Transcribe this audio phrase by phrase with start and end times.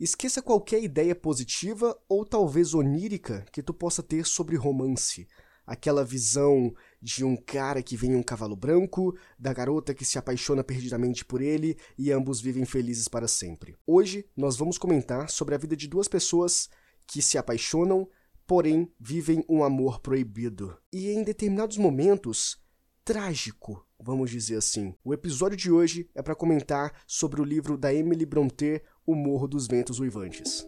[0.00, 5.28] Esqueça qualquer ideia positiva ou talvez onírica que tu possa ter sobre romance.
[5.66, 10.18] Aquela visão de um cara que vem em um cavalo branco, da garota que se
[10.18, 13.76] apaixona perdidamente por ele e ambos vivem felizes para sempre.
[13.86, 16.70] Hoje nós vamos comentar sobre a vida de duas pessoas
[17.06, 18.08] que se apaixonam,
[18.46, 20.78] porém vivem um amor proibido.
[20.90, 22.58] E em determinados momentos,
[23.04, 24.94] trágico, vamos dizer assim.
[25.04, 29.48] O episódio de hoje é para comentar sobre o livro da Emily Brontë, O Morro
[29.48, 30.64] dos Ventos Uivantes.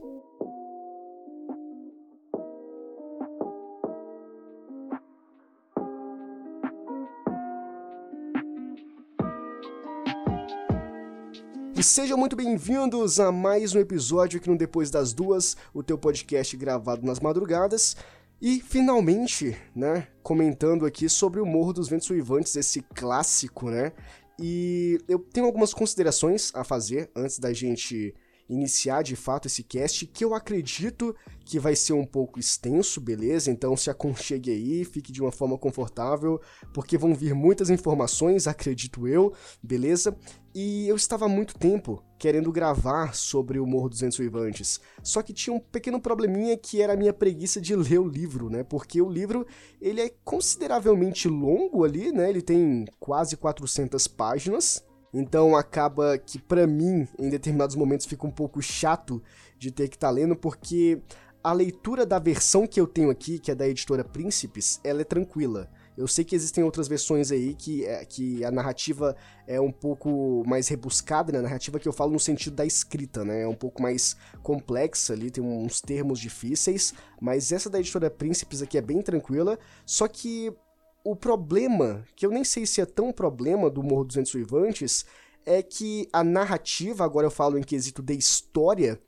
[11.77, 15.97] E sejam muito bem-vindos a mais um episódio aqui no Depois das Duas, o teu
[15.97, 17.97] podcast gravado nas madrugadas.
[18.41, 23.93] E finalmente, né, comentando aqui sobre o Morro dos Ventos Uivantes, esse clássico, né?
[24.37, 28.13] E eu tenho algumas considerações a fazer antes da gente
[28.53, 33.51] iniciar de fato esse cast, que eu acredito que vai ser um pouco extenso, beleza?
[33.51, 36.41] Então se aconchegue aí, fique de uma forma confortável,
[36.73, 40.17] porque vão vir muitas informações, acredito eu, beleza?
[40.55, 45.33] E eu estava há muito tempo querendo gravar sobre o Morro dos Uivantes, só que
[45.33, 48.63] tinha um pequeno probleminha que era a minha preguiça de ler o livro, né?
[48.63, 49.47] Porque o livro,
[49.81, 52.29] ele é consideravelmente longo ali, né?
[52.29, 58.31] Ele tem quase 400 páginas, então acaba que para mim, em determinados momentos, fica um
[58.31, 59.23] pouco chato
[59.59, 61.01] de ter que estar tá lendo, porque
[61.45, 65.05] a leitura da versão que eu tenho aqui, que é da editora Príncipes, ela é
[65.05, 65.69] tranquila.
[65.97, 69.15] Eu sei que existem outras versões aí que, é, que a narrativa
[69.47, 71.39] é um pouco mais rebuscada, né?
[71.39, 73.43] A narrativa que eu falo no sentido da escrita, né?
[73.43, 78.63] É um pouco mais complexa ali, tem uns termos difíceis, mas essa da editora Príncipes
[78.63, 80.55] aqui é bem tranquila, só que
[81.05, 85.05] o problema, que eu nem sei se é tão problema do Morro dos Ventos
[85.45, 89.01] é que a narrativa, agora eu falo em quesito de história,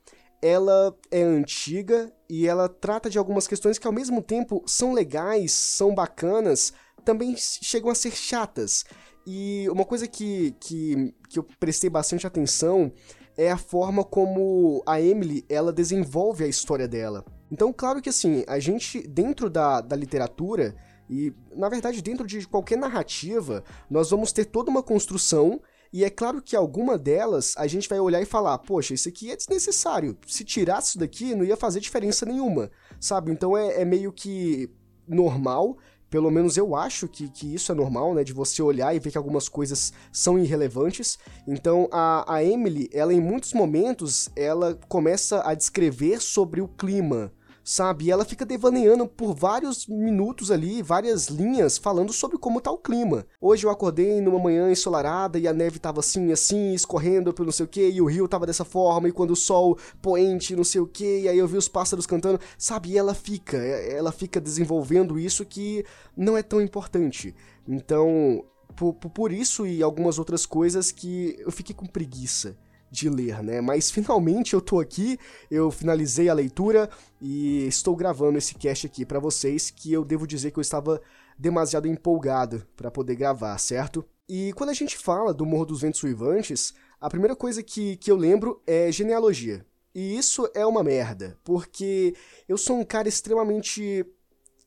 [0.43, 5.53] ela é antiga e ela trata de algumas questões que ao mesmo tempo são legais,
[5.53, 6.73] são bacanas,
[7.05, 8.85] também chegam a ser chatas.
[9.27, 12.93] E uma coisa que, que, que eu prestei bastante atenção
[13.37, 17.25] é a forma como a Emily ela desenvolve a história dela.
[17.51, 20.75] Então, claro que assim, a gente, dentro da, da literatura,
[21.09, 25.61] e, na verdade, dentro de qualquer narrativa, nós vamos ter toda uma construção
[25.95, 29.31] e é claro que alguma delas a gente vai olhar e falar, poxa, isso aqui
[29.31, 30.19] é desnecessário.
[30.27, 33.31] Se tirasse isso daqui, não ia fazer diferença nenhuma, sabe?
[33.31, 34.69] Então é, é meio que
[35.07, 35.79] normal.
[36.11, 38.25] Pelo menos eu acho que, que isso é normal, né?
[38.25, 41.17] De você olhar e ver que algumas coisas são irrelevantes.
[41.47, 47.33] Então a, a Emily, ela em muitos momentos, ela começa a descrever sobre o clima
[47.65, 48.05] sabe?
[48.05, 52.79] E ela fica devaneando por vários minutos ali, várias linhas, falando sobre como tá o
[52.79, 53.27] clima.
[53.41, 57.53] Hoje eu acordei numa manhã ensolarada e a neve tava assim, assim, escorrendo pelo não
[57.53, 60.65] sei o que, e o rio tava dessa forma, e quando o sol poente, não
[60.65, 62.91] sei o que, e aí eu vi os pássaros cantando, sabe?
[62.91, 65.85] E ela fica, ela fica desenvolvendo isso que
[66.17, 67.35] não é tão importante.
[67.67, 68.45] Então,
[68.77, 72.57] por, por isso e algumas outras coisas que eu fiquei com preguiça
[72.95, 73.61] de ler, né?
[73.61, 75.19] Mas finalmente eu tô aqui,
[75.51, 76.89] eu finalizei a leitura
[77.21, 81.03] e estou gravando esse cast aqui para vocês, que eu devo dizer que eu estava
[81.37, 84.05] demasiado empolgado para poder gravar, certo?
[84.29, 88.11] E quando a gente fala do Morro dos Ventos Uivantes, a primeira coisa que, que
[88.11, 89.67] eu lembro é genealogia.
[89.95, 92.15] E isso é uma merda, porque
[92.49, 94.07] eu sou um cara extremamente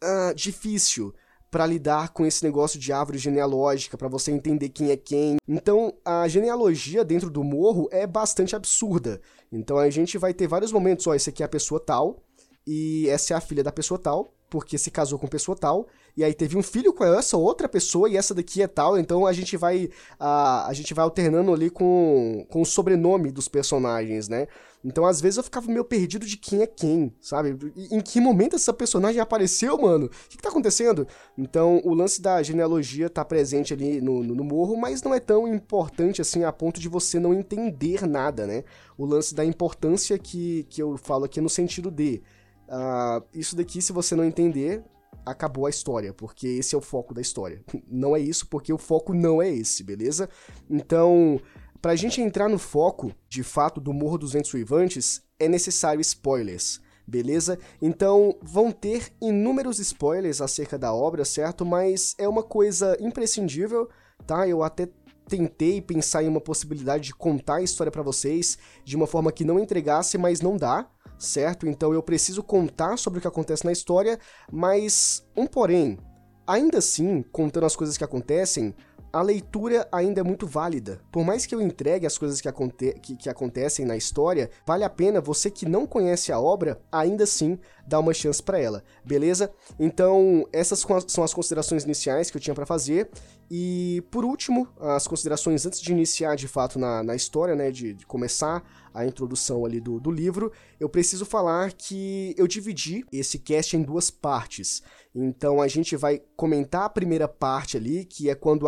[0.04, 1.14] uh, difícil
[1.50, 5.38] para lidar com esse negócio de árvore genealógica, para você entender quem é quem.
[5.47, 9.22] Então, a genealogia dentro do morro é bastante absurda.
[9.52, 12.24] Então, a gente vai ter vários momentos, ó, esse aqui é a pessoa tal,
[12.66, 16.24] e essa é a filha da pessoa tal, porque se casou com pessoa tal, e
[16.24, 19.34] aí teve um filho com essa outra pessoa, e essa daqui é tal, então a
[19.34, 24.47] gente vai a, a gente vai alternando ali com, com o sobrenome dos personagens, né?
[24.84, 27.58] Então às vezes eu ficava meio perdido de quem é quem, sabe?
[27.91, 30.06] Em que momento essa personagem apareceu, mano?
[30.06, 31.06] O que, que tá acontecendo?
[31.38, 35.19] Então o lance da genealogia tá presente ali no, no, no morro, mas não é
[35.19, 38.64] tão importante assim a ponto de você não entender nada, né?
[38.97, 42.22] O lance da importância que, que eu falo aqui no sentido de
[42.67, 44.84] Uh, isso daqui, se você não entender,
[45.25, 47.64] acabou a história, porque esse é o foco da história.
[47.87, 50.29] Não é isso, porque o foco não é esse, beleza?
[50.69, 51.40] Então,
[51.81, 56.81] pra gente entrar no foco, de fato, do Morro dos Ventos Uivantes, é necessário spoilers,
[57.05, 57.58] beleza?
[57.81, 61.66] Então, vão ter inúmeros spoilers acerca da obra, certo?
[61.66, 63.90] Mas é uma coisa imprescindível,
[64.25, 64.47] tá?
[64.47, 64.90] Eu até
[65.28, 69.46] tentei pensar em uma possibilidade de contar a história para vocês de uma forma que
[69.46, 70.88] não entregasse, mas não dá,
[71.20, 71.68] certo?
[71.68, 74.20] Então eu preciso contar sobre o que acontece na história,
[74.52, 75.97] mas um porém,
[76.46, 78.74] ainda assim, contando as coisas que acontecem,
[79.12, 81.02] a leitura ainda é muito válida.
[81.12, 84.84] Por mais que eu entregue as coisas que, aconte que, que acontecem na história, vale
[84.84, 87.58] a pena você que não conhece a obra, ainda assim,
[87.88, 89.52] dar uma chance para ela, beleza?
[89.80, 93.09] Então, essas são as considerações iniciais que eu tinha para fazer.
[93.49, 97.94] E, por último, as considerações antes de iniciar de fato na, na história, né, de,
[97.94, 98.64] de começar
[98.94, 103.84] a introdução ali do, do livro, eu preciso falar que eu dividi esse cast em
[103.84, 104.82] duas partes.
[105.14, 108.66] Então a gente vai comentar a primeira parte ali, que é quando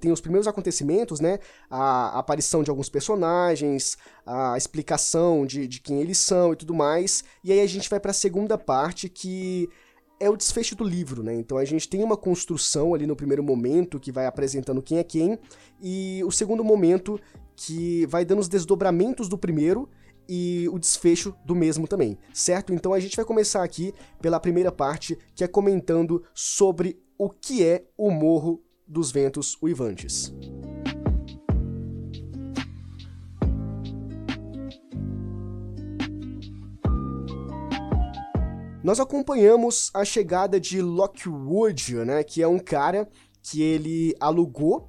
[0.00, 1.38] tem os primeiros acontecimentos, né?
[1.70, 7.22] A aparição de alguns personagens, a explicação de, de quem eles são e tudo mais.
[7.44, 9.68] E aí a gente vai para a segunda parte que
[10.20, 11.34] é o desfecho do livro, né?
[11.34, 15.04] Então a gente tem uma construção ali no primeiro momento que vai apresentando quem é
[15.04, 15.38] quem,
[15.80, 17.20] e o segundo momento
[17.54, 19.88] que vai dando os desdobramentos do primeiro
[20.28, 22.72] e o desfecho do mesmo também, certo?
[22.72, 27.64] Então a gente vai começar aqui pela primeira parte, que é comentando sobre o que
[27.64, 30.32] é o Morro dos Ventos Uivantes.
[38.88, 43.06] Nós acompanhamos a chegada de Lockwood, né, que é um cara
[43.42, 44.88] que ele alugou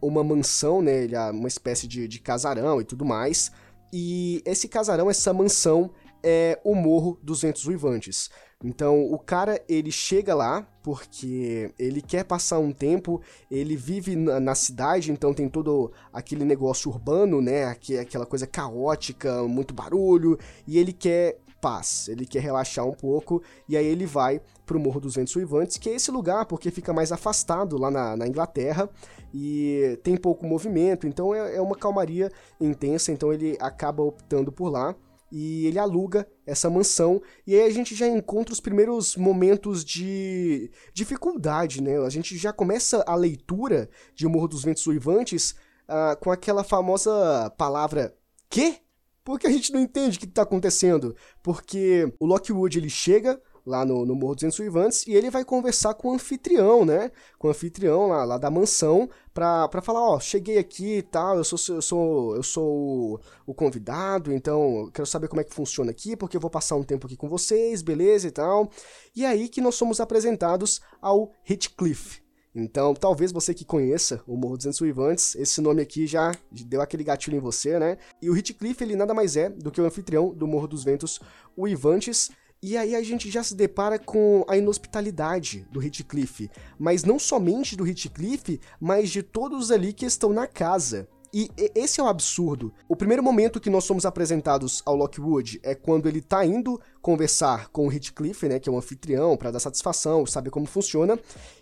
[0.00, 1.06] uma mansão, né?
[1.06, 3.50] É uma espécie de, de casarão e tudo mais.
[3.92, 5.90] E esse casarão, essa mansão,
[6.22, 8.30] é o Morro dos Ventos Uivantes.
[8.62, 13.20] Então, o cara, ele chega lá porque ele quer passar um tempo,
[13.50, 17.64] ele vive na, na, cidade, então tem todo aquele negócio urbano, né,
[18.00, 20.38] aquela coisa caótica, muito barulho,
[20.68, 25.00] e ele quer paz, ele quer relaxar um pouco, e aí ele vai pro Morro
[25.00, 28.88] dos Ventos Uivantes, que é esse lugar porque fica mais afastado lá na, na Inglaterra,
[29.32, 32.30] e tem pouco movimento, então é, é uma calmaria
[32.60, 34.94] intensa, então ele acaba optando por lá
[35.30, 40.70] e ele aluga essa mansão e aí a gente já encontra os primeiros momentos de
[40.92, 41.98] dificuldade, né?
[41.98, 45.54] A gente já começa a leitura de Morro dos Ventos Uivantes
[45.88, 48.14] uh, com aquela famosa palavra
[48.48, 48.78] que?
[49.24, 51.14] Porque a gente não entende o que está acontecendo.
[51.42, 55.94] Porque o Lockwood ele chega lá no, no Morro dos Ensuivantes, e ele vai conversar
[55.94, 57.10] com o anfitrião, né?
[57.38, 61.44] Com o anfitrião lá, lá da mansão, pra, falar, ó, cheguei aqui e tal, eu
[61.44, 66.16] sou, eu sou, eu sou o, convidado, então quero saber como é que funciona aqui,
[66.16, 68.70] porque eu vou passar um tempo aqui com vocês, beleza e tal.
[69.14, 72.29] E é aí que nós somos apresentados ao Hitcliffe.
[72.54, 77.04] Então, talvez você que conheça o Morro dos Ensuivantes, esse nome aqui já deu aquele
[77.04, 77.96] gatilho em você, né?
[78.20, 81.20] E o Hitcliffe, ele nada mais é do que o anfitrião do Morro dos Ventos
[81.56, 82.30] Uivantes,
[82.62, 87.74] e aí a gente já se depara com a inhospitalidade do Heathcliff, mas não somente
[87.74, 91.08] do Heathcliff, mas de todos ali que estão na casa.
[91.32, 92.74] E esse é o absurdo.
[92.88, 97.68] O primeiro momento que nós somos apresentados ao Lockwood é quando ele tá indo conversar
[97.68, 101.16] com o Heathcliff, né, que é o anfitrião, para dar satisfação, saber como funciona.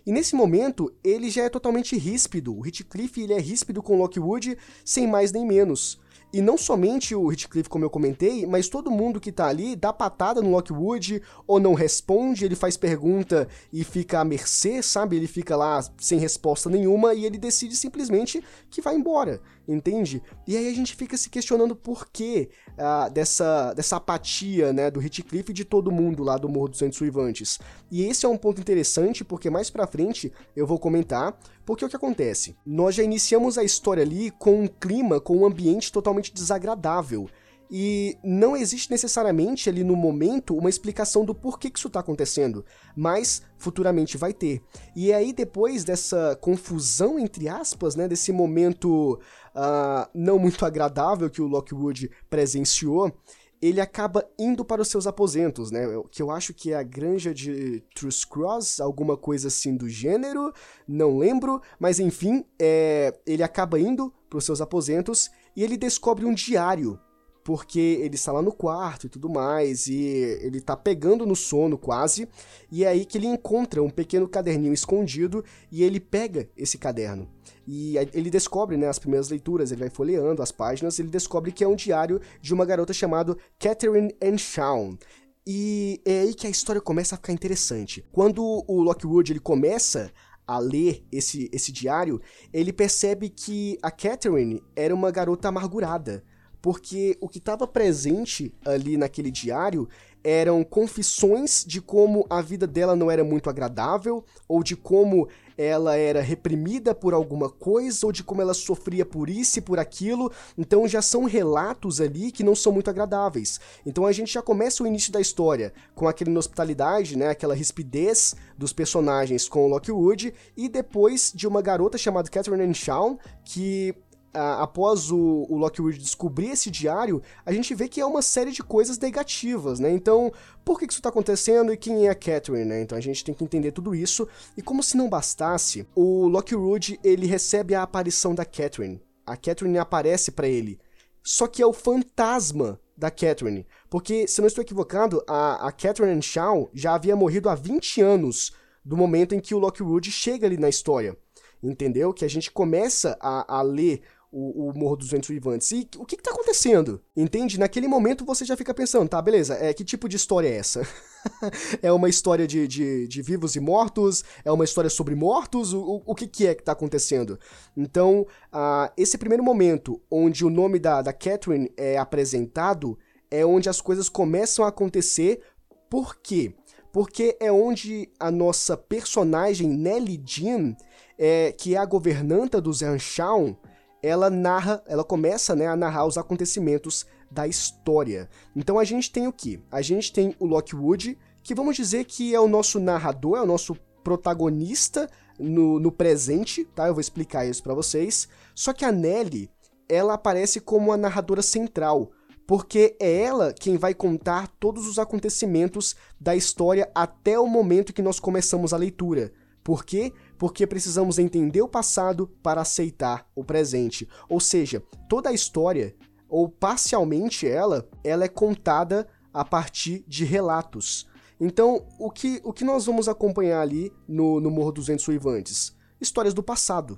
[0.05, 2.57] E nesse momento, ele já é totalmente ríspido.
[2.57, 5.99] O Heathcliff, ele é ríspido com o Lockwood, sem mais nem menos.
[6.31, 9.91] E não somente o Heathcliff, como eu comentei, mas todo mundo que tá ali dá
[9.91, 15.15] patada no Lockwood ou não responde, ele faz pergunta e fica à mercê, sabe?
[15.15, 19.41] Ele fica lá sem resposta nenhuma e ele decide simplesmente que vai embora,
[19.73, 20.21] entende?
[20.47, 25.01] E aí a gente fica se questionando por que uh, dessa, dessa apatia, né, do
[25.01, 27.59] Heathcliff e de todo mundo lá do Morro dos Santos Suivantes.
[27.91, 31.89] E esse é um ponto interessante porque mais pra frente eu vou comentar porque o
[31.89, 32.55] que acontece?
[32.65, 37.29] Nós já iniciamos a história ali com um clima, com um ambiente totalmente desagradável.
[37.71, 42.65] E não existe necessariamente ali no momento uma explicação do porquê que isso está acontecendo,
[42.95, 44.63] mas futuramente vai ter.
[44.95, 49.19] E aí, depois dessa confusão, entre aspas, né, desse momento
[49.59, 53.13] uh, não muito agradável que o Lockwood presenciou,
[53.61, 55.81] ele acaba indo para os seus aposentos, né?
[56.09, 60.53] Que eu acho que é a granja de Truce Cross, alguma coisa assim do gênero,
[60.87, 66.25] não lembro, mas enfim, é, ele acaba indo para os seus aposentos e ele descobre
[66.25, 66.97] um diário
[67.43, 69.95] porque ele está lá no quarto e tudo mais, e
[70.41, 72.27] ele está pegando no sono quase,
[72.71, 77.27] e é aí que ele encontra um pequeno caderninho escondido e ele pega esse caderno.
[77.67, 81.63] E ele descobre, né, as primeiras leituras, ele vai folheando as páginas, ele descobre que
[81.63, 84.97] é um diário de uma garota chamada Catherine Ann Shawn.
[85.45, 88.03] E é aí que a história começa a ficar interessante.
[88.11, 90.11] Quando o Lockwood ele começa
[90.45, 92.19] a ler esse, esse diário,
[92.51, 96.23] ele percebe que a Catherine era uma garota amargurada
[96.61, 99.87] porque o que estava presente ali naquele diário
[100.23, 105.95] eram confissões de como a vida dela não era muito agradável, ou de como ela
[105.95, 110.31] era reprimida por alguma coisa, ou de como ela sofria por isso e por aquilo.
[110.57, 113.59] Então já são relatos ali que não são muito agradáveis.
[113.85, 118.35] Então a gente já começa o início da história com aquela hospitalidade, né, aquela rispidez
[118.57, 123.95] dos personagens com o Lockwood, e depois de uma garota chamada Catherine Shawn, que
[124.33, 128.61] após o, o Lockwood descobrir esse diário, a gente vê que é uma série de
[128.61, 129.91] coisas negativas, né?
[129.91, 130.31] Então,
[130.63, 132.81] por que, isso está acontecendo e quem é a Catherine, né?
[132.81, 134.27] Então a gente tem que entender tudo isso.
[134.55, 139.01] E como se não bastasse, o Lockwood ele recebe a aparição da Catherine.
[139.25, 140.79] A Catherine aparece para ele.
[141.23, 143.65] Só que é o fantasma da Catherine.
[143.89, 148.01] Porque, se eu não estou equivocado, a, a Catherine Shaw já havia morrido há 20
[148.01, 148.51] anos
[148.83, 151.17] do momento em que o Lockwood chega ali na história
[151.61, 152.13] entendeu?
[152.13, 155.71] Que a gente começa a, a ler o, o Morro dos Ventos Vivantes.
[155.71, 157.01] E o que, que tá acontecendo?
[157.15, 157.59] Entende?
[157.59, 160.87] Naquele momento você já fica pensando, tá, beleza, é, que tipo de história é essa?
[161.81, 164.23] é uma história de, de, de, vivos e mortos?
[164.45, 165.73] É uma história sobre mortos?
[165.73, 167.39] O, o, o que, que é que tá acontecendo?
[167.75, 172.97] Então, uh, esse primeiro momento onde o nome da, da Catherine é apresentado
[173.31, 175.41] é onde as coisas começam a acontecer.
[175.89, 176.53] Por quê?
[176.91, 180.75] Porque é onde a nossa personagem Nelly Jean,
[181.17, 183.55] é, que é a governanta dos Anshawn,
[184.01, 188.29] ela narra, ela começa né, a narrar os acontecimentos da história.
[188.55, 189.61] Então a gente tem o que?
[189.71, 193.45] A gente tem o Lockwood, que vamos dizer que é o nosso narrador, é o
[193.45, 196.87] nosso protagonista no, no presente, tá?
[196.87, 198.27] Eu vou explicar isso para vocês.
[198.55, 199.49] Só que a Nelly,
[199.87, 202.11] ela aparece como a narradora central,
[202.47, 208.01] porque é ela quem vai contar todos os acontecimentos da história até o momento que
[208.01, 209.31] nós começamos a leitura.
[209.63, 210.11] Por quê?
[210.39, 214.09] Porque precisamos entender o passado para aceitar o presente.
[214.27, 215.95] Ou seja, toda a história,
[216.27, 221.07] ou parcialmente ela, ela é contada a partir de relatos.
[221.39, 225.75] Então, o que, o que nós vamos acompanhar ali no, no Morro dos Ventos Uivantes?
[226.01, 226.97] Histórias do passado.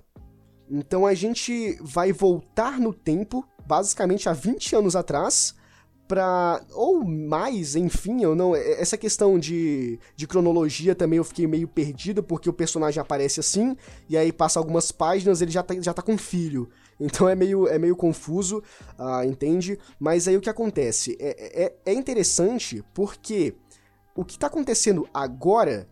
[0.70, 5.54] Então a gente vai voltar no tempo, basicamente há 20 anos atrás,
[6.12, 6.62] pra.
[6.74, 8.54] Ou mais, enfim, eu não.
[8.54, 13.40] É, essa questão de, de cronologia também eu fiquei meio perdido, porque o personagem aparece
[13.40, 13.78] assim,
[14.10, 16.70] e aí passa algumas páginas ele já tá, já tá com filho.
[17.00, 18.62] Então é meio, é meio confuso,
[19.00, 19.80] uh, entende?
[19.98, 21.18] Mas aí o que acontece?
[21.18, 23.56] É, é, é interessante porque
[24.14, 25.88] o que tá acontecendo agora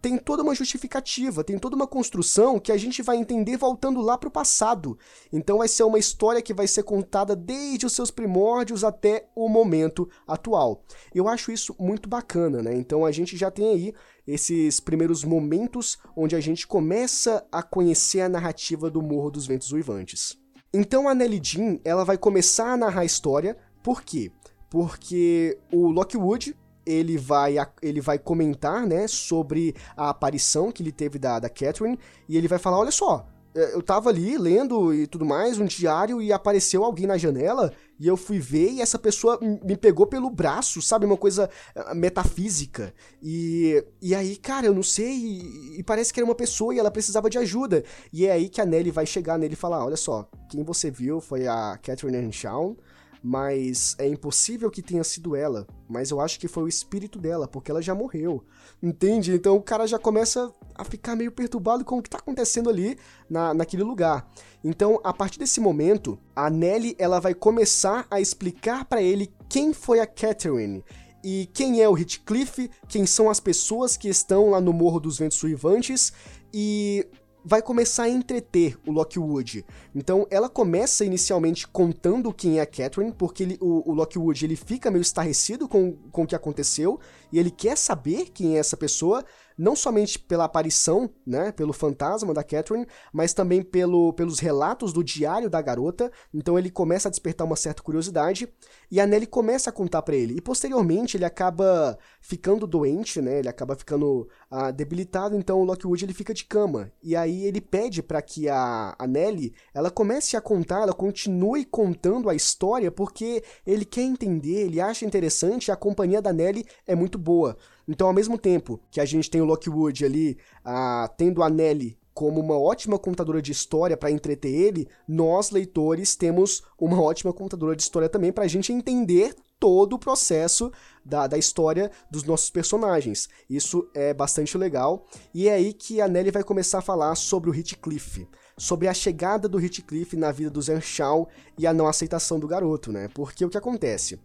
[0.00, 4.16] tem toda uma justificativa, tem toda uma construção que a gente vai entender voltando lá
[4.16, 4.98] para o passado.
[5.32, 9.48] Então vai ser uma história que vai ser contada desde os seus primórdios até o
[9.48, 10.82] momento atual.
[11.14, 12.74] Eu acho isso muito bacana, né?
[12.74, 13.94] Então a gente já tem aí
[14.26, 19.72] esses primeiros momentos onde a gente começa a conhecer a narrativa do Morro dos Ventos
[19.72, 20.38] Uivantes.
[20.72, 24.30] Então a Nelly Jean, ela vai começar a narrar a história, por quê?
[24.70, 31.18] Porque o Lockwood, ele vai, ele vai comentar, né, sobre a aparição que ele teve
[31.18, 35.06] da, da Catherine, e ele vai falar, olha só, é, eu tava ali lendo e
[35.06, 38.98] tudo mais, um diário, e apareceu alguém na janela, e eu fui ver, e essa
[38.98, 41.04] pessoa me pegou pelo braço, sabe?
[41.04, 42.94] Uma coisa ah, metafísica.
[43.20, 46.78] E, e aí, cara, eu não sei, e, e, parece que era uma pessoa e
[46.78, 47.84] ela precisava de ajuda.
[48.12, 50.90] E é aí que a Nelly vai chegar nele e falar: olha só, quem você
[50.90, 52.76] viu foi a Catherine Henshaw,
[53.22, 55.66] mas é impossível que tenha sido ela.
[55.88, 58.42] Mas eu acho que foi o espírito dela, porque ela já morreu.
[58.82, 59.32] Entende?
[59.34, 62.96] Então o cara já começa a ficar meio perturbado com o que está acontecendo ali
[63.28, 64.30] na, naquele lugar.
[64.64, 69.72] Então, a partir desse momento, a Nelly ela vai começar a explicar para ele quem
[69.74, 70.82] foi a Catherine
[71.22, 75.18] e quem é o Heathcliff, quem são as pessoas que estão lá no Morro dos
[75.18, 76.12] Ventos Suivantes
[76.52, 77.06] e
[77.44, 79.64] vai começar a entreter o Lockwood.
[79.94, 84.56] Então ela começa inicialmente contando quem é a Catherine, porque ele, o, o, Lockwood ele
[84.56, 86.98] fica meio estarrecido com, com o que aconteceu
[87.32, 89.24] e ele quer saber quem é essa pessoa,
[89.60, 95.04] não somente pela aparição, né, pelo fantasma da Catherine, mas também pelo, pelos relatos do
[95.04, 96.10] diário da garota.
[96.32, 98.48] Então ele começa a despertar uma certa curiosidade
[98.90, 100.38] e a Nelly começa a contar para ele.
[100.38, 103.40] E posteriormente ele acaba ficando doente, né?
[103.40, 106.90] Ele acaba ficando ah, debilitado, então o Lockwood ele fica de cama.
[107.02, 111.66] E aí ele pede para que a, a Nelly ela comece a contar, ela continue
[111.66, 116.94] contando a história porque ele quer entender, ele acha interessante, a companhia da Nelly é
[116.94, 117.58] muito boa.
[117.86, 121.98] Então, ao mesmo tempo que a gente tem o Lockwood ali ah, tendo a Nelly
[122.12, 127.74] como uma ótima contadora de história para entreter ele, nós, leitores, temos uma ótima contadora
[127.74, 130.72] de história também para a gente entender todo o processo
[131.04, 133.28] da, da história dos nossos personagens.
[133.48, 135.06] Isso é bastante legal.
[135.32, 138.94] E é aí que a Nelly vai começar a falar sobre o Heathcliff, sobre a
[138.94, 143.08] chegada do Heathcliff na vida do Shaw e a não aceitação do garoto, né?
[143.14, 144.18] Porque o que acontece?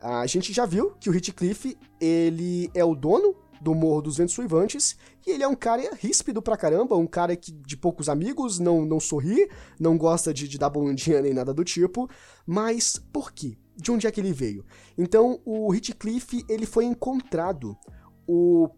[0.00, 4.34] A gente já viu que o Heathcliff, ele é o dono do Morro dos Ventos
[4.34, 8.58] Suivantes, e ele é um cara ríspido pra caramba, um cara que de poucos amigos,
[8.58, 12.08] não, não sorri, não gosta de, de dar bondinha nem nada do tipo,
[12.46, 13.58] mas por quê?
[13.76, 14.64] De onde é que ele veio?
[14.96, 17.76] Então, o Heathcliff, ele foi encontrado.
[18.26, 18.68] O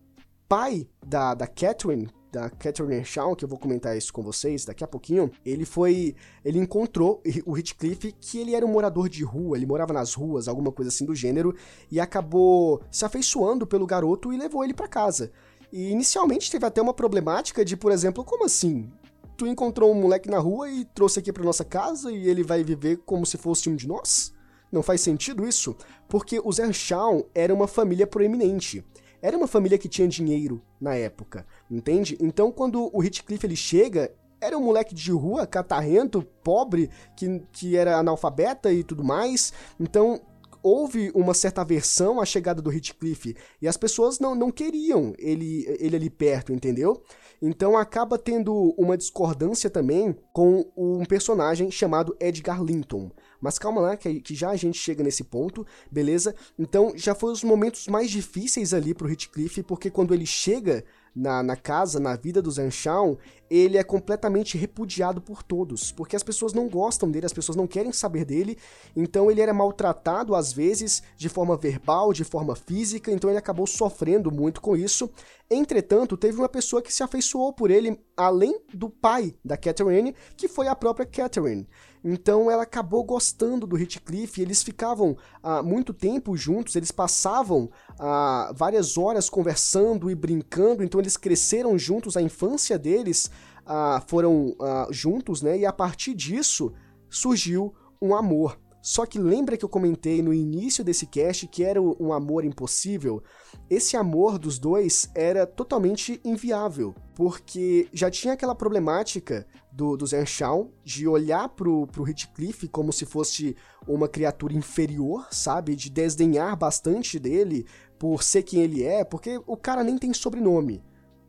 [0.49, 4.83] pai da, da Catherine, da Catherine Shaw, que eu vou comentar isso com vocês daqui
[4.83, 6.17] a pouquinho, ele foi.
[6.43, 10.49] Ele encontrou o Heathcliff, que ele era um morador de rua, ele morava nas ruas,
[10.49, 11.55] alguma coisa assim do gênero,
[11.91, 15.31] e acabou se afeiçoando pelo garoto e levou ele para casa.
[15.71, 18.91] E inicialmente teve até uma problemática de, por exemplo, como assim?
[19.37, 22.65] Tu encontrou um moleque na rua e trouxe aqui pra nossa casa e ele vai
[22.65, 24.35] viver como se fosse um de nós?
[24.71, 25.77] Não faz sentido isso?
[26.09, 28.85] Porque os Earnshaw era uma família proeminente
[29.23, 32.19] era uma família que tinha dinheiro na época, entende?
[32.21, 37.76] Então quando o Heathcliff ele chega, era um moleque de rua, catarrento, pobre, que, que
[37.76, 39.52] era analfabeta e tudo mais.
[39.79, 40.21] Então
[40.62, 45.64] houve uma certa aversão à chegada do Heathcliff e as pessoas não, não queriam ele,
[45.79, 47.02] ele ali perto, entendeu?
[47.41, 53.11] Então acaba tendo uma discordância também com um personagem chamado Edgar Linton.
[53.43, 56.33] Mas calma lá, que, que já a gente chega nesse ponto, beleza?
[56.57, 60.85] Então já foi os momentos mais difíceis ali pro Heathcliff, porque quando ele chega
[61.15, 63.19] na, na casa, na vida do Zanshawn,
[63.51, 67.67] ele é completamente repudiado por todos, porque as pessoas não gostam dele, as pessoas não
[67.67, 68.57] querem saber dele,
[68.97, 73.67] então ele era maltratado às vezes de forma verbal, de forma física, então ele acabou
[73.67, 75.11] sofrendo muito com isso.
[75.51, 80.49] Entretanto, teve uma pessoa que se afeiçoou por ele, além do pai da Catherine, que
[80.49, 81.69] foi a própria Catherine.
[82.05, 88.53] Então ela acabou gostando do Heathcliff, eles ficavam ah, muito tempo juntos, eles passavam ah,
[88.55, 93.31] várias horas conversando e brincando, então eles cresceram juntos, a infância deles
[93.65, 95.59] ah, foram ah, juntos, né?
[95.59, 96.73] E a partir disso
[97.09, 98.59] surgiu um amor.
[98.83, 103.23] Só que lembra que eu comentei no início desse cast que era um amor impossível?
[103.71, 110.69] Esse amor dos dois era totalmente inviável, porque já tinha aquela problemática do, do Shaw
[110.83, 115.77] de olhar pro, pro Heathcliff como se fosse uma criatura inferior, sabe?
[115.77, 117.65] De desdenhar bastante dele
[118.01, 120.83] por ser quem ele é, porque o cara nem tem sobrenome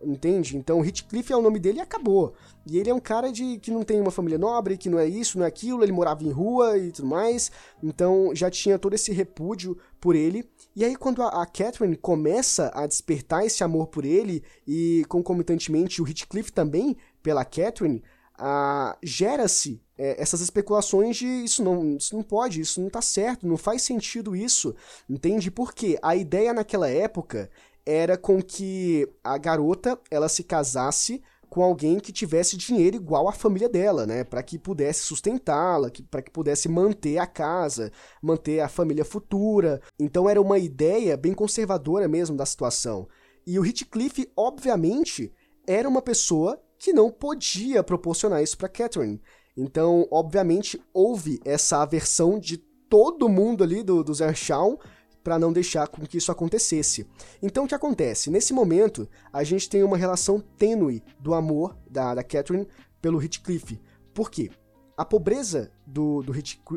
[0.05, 0.57] entende?
[0.57, 2.33] Então Heathcliff é o nome dele e acabou.
[2.65, 5.07] E ele é um cara de que não tem uma família nobre, que não é
[5.07, 7.51] isso, não é aquilo, ele morava em rua e tudo mais.
[7.81, 10.50] Então já tinha todo esse repúdio por ele.
[10.75, 16.01] E aí quando a, a Catherine começa a despertar esse amor por ele e concomitantemente
[16.01, 18.03] o Heathcliff também pela Catherine,
[19.01, 23.57] gera-se é, essas especulações de isso não, isso não pode, isso não tá certo, não
[23.57, 24.75] faz sentido isso,
[25.07, 25.51] entende?
[25.51, 27.50] Porque a ideia naquela época
[27.85, 33.31] era com que a garota ela se casasse com alguém que tivesse dinheiro igual à
[33.31, 37.91] família dela, né, para que pudesse sustentá-la, para que pudesse manter a casa,
[38.22, 39.79] manter a família futura.
[40.00, 43.07] Então era uma ideia bem conservadora mesmo da situação.
[43.46, 45.31] E o Heathcliff, obviamente,
[45.67, 49.22] era uma pessoa que não podia proporcionar isso para Catherine.
[49.55, 52.57] Então, obviamente, houve essa aversão de
[52.89, 54.79] todo mundo ali do, do Zershaw
[55.24, 57.07] para não deixar com que isso acontecesse.
[57.42, 58.29] Então o que acontece?
[58.29, 62.68] Nesse momento, a gente tem uma relação tênue do amor da, da Catherine
[63.01, 63.79] pelo Heathcliff.
[64.14, 64.51] Por quê?
[64.96, 66.33] A pobreza do, do,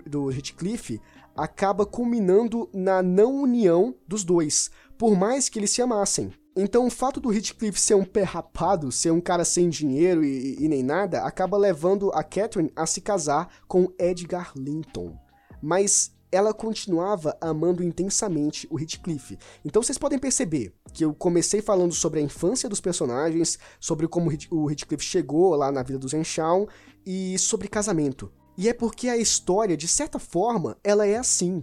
[0.07, 1.01] do Heathcliff
[1.37, 6.33] acaba culminando na não união dos dois, por mais que eles se amassem.
[6.57, 10.57] Então o fato do Heathcliff ser um pé rapado, ser um cara sem dinheiro e,
[10.59, 15.15] e nem nada, acaba levando a Catherine a se casar com Edgar Linton.
[15.61, 19.39] Mas ela continuava amando intensamente o Heathcliff.
[19.65, 24.31] Então vocês podem perceber que eu comecei falando sobre a infância dos personagens, sobre como
[24.51, 26.67] o Heathcliff chegou lá na vida dos Enshawn
[27.05, 28.31] e sobre casamento.
[28.59, 31.63] E é porque a história, de certa forma, ela é assim.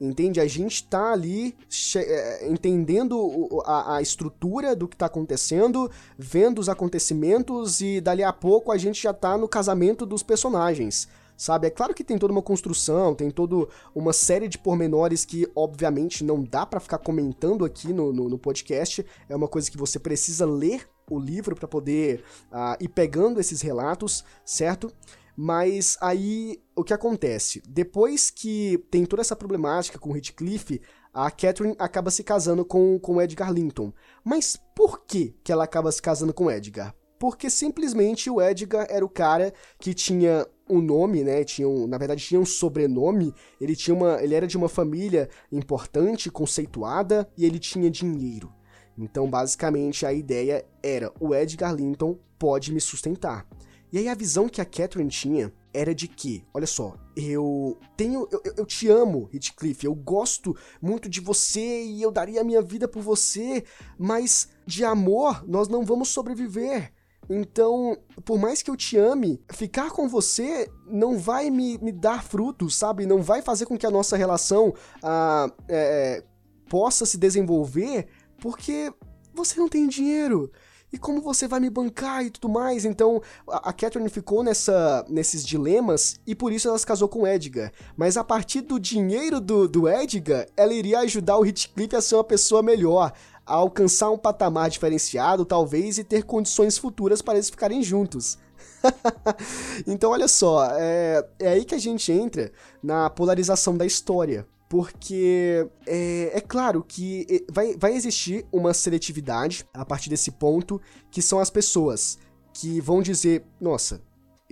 [0.00, 0.40] Entende?
[0.40, 1.54] A gente tá ali
[1.94, 8.32] é, entendendo a, a, estrutura do que tá acontecendo, vendo os acontecimentos e dali a
[8.32, 11.08] pouco a gente já tá no casamento dos personagens
[11.42, 11.66] sabe?
[11.66, 16.22] É claro que tem toda uma construção, tem toda uma série de pormenores que, obviamente,
[16.22, 19.04] não dá para ficar comentando aqui no, no, no, podcast.
[19.28, 23.60] É uma coisa que você precisa ler o livro para poder uh, ir pegando esses
[23.60, 24.92] relatos, certo?
[25.36, 27.60] Mas aí o que acontece?
[27.66, 30.80] Depois que tem toda essa problemática com o Heathcliff,
[31.12, 33.92] a Catherine acaba se casando com, com Edgar Linton.
[34.22, 36.94] Mas por que, que ela acaba se casando com Edgar?
[37.18, 41.44] Porque simplesmente o Edgar era o cara que tinha um nome, né?
[41.44, 43.34] Tinha um, na verdade tinha um sobrenome.
[43.60, 48.52] Ele tinha uma, ele era de uma família importante, conceituada e ele tinha dinheiro.
[48.96, 53.46] Então, basicamente, a ideia era: o Edgar Linton pode me sustentar.
[53.92, 58.26] E aí a visão que a Catherine tinha era de que, olha só, eu tenho,
[58.30, 62.62] eu, eu te amo, Heathcliff, eu gosto muito de você e eu daria a minha
[62.62, 63.64] vida por você,
[63.98, 66.90] mas de amor nós não vamos sobreviver.
[67.30, 72.22] Então, por mais que eu te ame, ficar com você não vai me, me dar
[72.22, 73.06] frutos, sabe?
[73.06, 76.24] Não vai fazer com que a nossa relação ah, é,
[76.68, 78.08] possa se desenvolver,
[78.38, 78.92] porque
[79.34, 80.50] você não tem dinheiro
[80.92, 82.84] e como você vai me bancar e tudo mais.
[82.84, 87.72] Então a, Catherine ficou nessa, nesses dilemas e por isso ela se casou com Edgar.
[87.96, 92.16] Mas a partir do dinheiro do, do Edgar, ela iria ajudar o Heathcliff a ser
[92.16, 93.12] uma pessoa melhor,
[93.46, 98.38] a alcançar um patamar diferenciado, talvez, e ter condições futuras para eles ficarem juntos.
[99.86, 102.52] então, olha só, é, é aí que a gente entra
[102.82, 109.84] na polarização da história porque é, é, claro que vai, vai existir uma seletividade a
[109.84, 112.18] partir desse ponto, que são as pessoas
[112.54, 114.00] que vão dizer: nossa,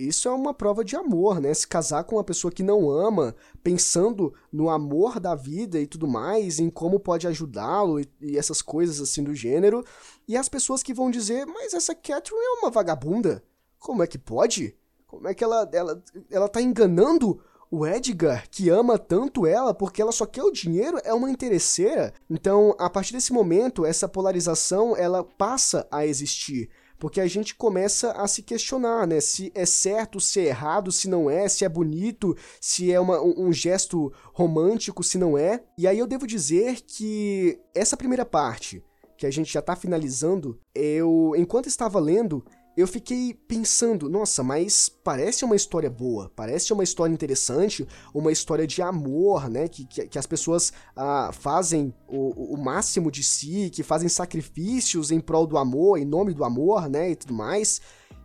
[0.07, 1.53] isso é uma prova de amor, né?
[1.53, 6.07] Se casar com uma pessoa que não ama, pensando no amor da vida e tudo
[6.07, 9.83] mais, em como pode ajudá-lo e, e, essas coisas assim do gênero.
[10.27, 13.43] E as pessoas que vão dizer: mas essa Catherine é uma vagabunda.
[13.79, 14.75] Como é que pode?
[15.07, 20.01] Como é que ela, ela, ela tá enganando o Edgar, que ama tanto ela porque
[20.01, 22.13] ela só quer o dinheiro, é uma interesseira.
[22.29, 26.69] Então, a partir desse momento, essa polarização ela passa a existir.
[27.01, 29.19] Porque a gente começa a se questionar, né?
[29.19, 33.19] Se é certo, se é errado, se não é, se é bonito, se é uma,
[33.19, 35.63] um, um gesto romântico, se não é.
[35.75, 38.83] E aí eu devo dizer que essa primeira parte,
[39.17, 42.45] que a gente já tá finalizando, eu, enquanto estava lendo,
[42.81, 48.67] eu fiquei pensando, nossa, mas parece uma história boa, parece uma história interessante, uma história
[48.67, 49.67] de amor, né?
[49.67, 55.11] Que, que, que as pessoas ah, fazem o, o máximo de si, que fazem sacrifícios
[55.11, 57.11] em prol do amor, em nome do amor, né?
[57.11, 57.81] E tudo mais.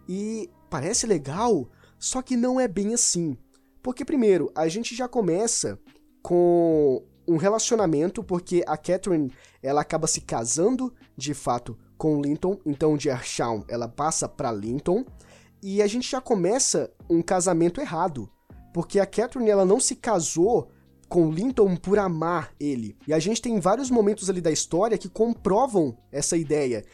[0.08, 3.36] E parece legal, só que não é bem assim.
[3.82, 5.78] Porque, primeiro, a gente já começa
[6.22, 12.96] com um relacionamento, porque a Catherine ela acaba se casando de fato com Linton, então
[12.96, 15.04] de Earsham ela passa para Linton,
[15.62, 18.30] e a gente já começa um casamento errado,
[18.72, 20.70] porque a Catherine ela não se casou
[21.08, 22.96] com Linton por amar ele.
[23.06, 26.84] E a gente tem vários momentos ali da história que comprovam essa ideia.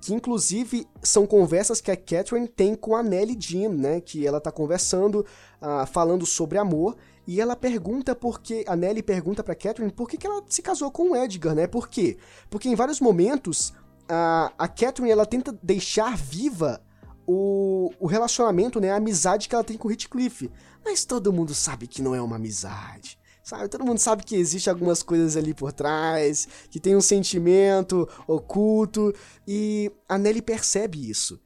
[0.00, 4.00] Que inclusive são conversas que a Catherine tem com a Nellie Jean, né?
[4.00, 5.26] Que ela tá conversando,
[5.60, 6.96] uh, falando sobre amor.
[7.26, 8.64] E ela pergunta por que.
[8.68, 11.66] A Nellie pergunta pra Catherine por que, que ela se casou com o Edgar, né?
[11.66, 12.18] Por quê?
[12.48, 13.72] Porque em vários momentos
[14.08, 16.82] a, Catherine ela tenta deixar viva
[17.26, 20.50] o, o relacionamento, né, a amizade que ela tem com o Heathcliff.
[20.84, 23.18] Mas todo mundo sabe que não é uma amizade.
[23.42, 23.68] Sabe?
[23.68, 29.14] Todo mundo sabe que existe algumas coisas ali por trás, que tem um sentimento oculto,
[29.46, 31.40] e a Nelly percebe isso.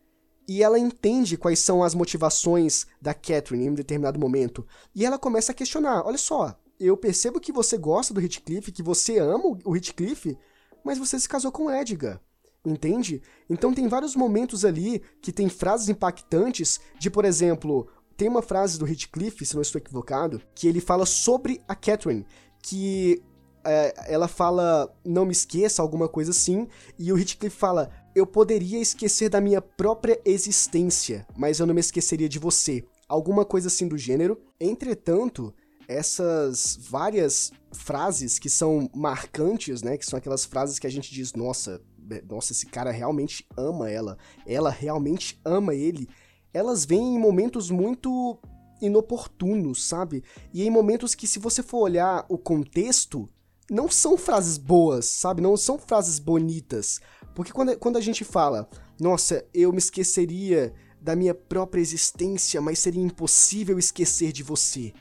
[0.49, 4.67] E ela entende quais são as motivações da Catherine em um determinado momento.
[4.95, 8.83] E ela começa a questionar: olha só, eu percebo que você gosta do Heathcliff, que
[8.83, 10.37] você ama o Heathcliff,
[10.83, 12.21] mas você se casou com Edgar.
[12.65, 13.23] Entende?
[13.49, 18.79] Então tem vários momentos ali que tem frases impactantes de, por exemplo, tem uma frase
[18.79, 22.27] do Heathcliff, se não estou equivocado, que ele fala sobre a Catherine,
[22.63, 23.23] que
[23.65, 26.69] é, ela fala não me esqueça, alguma coisa assim,
[26.99, 31.81] e o Heathcliff fala eu poderia esquecer da minha própria existência, mas eu não me
[31.81, 32.85] esqueceria de você.
[33.09, 34.41] Alguma coisa assim do gênero.
[34.61, 35.55] Entretanto,
[35.89, 41.35] essas várias frases que são marcantes, né, que são aquelas frases que a gente diz,
[41.35, 41.81] nossa,
[42.29, 46.09] nossa, esse cara realmente ama ela, ela realmente ama ele,
[46.53, 48.39] elas vêm em momentos muito
[48.81, 50.25] inoportunos, sabe?
[50.53, 53.29] E em momentos que, se você for olhar o contexto,
[53.71, 55.41] não são frases boas, sabe?
[55.41, 57.01] Não são frases bonitas.
[57.35, 58.69] Porque quando, quando a gente fala,
[58.99, 64.93] nossa, eu me esqueceria da minha própria existência, mas seria impossível esquecer de você.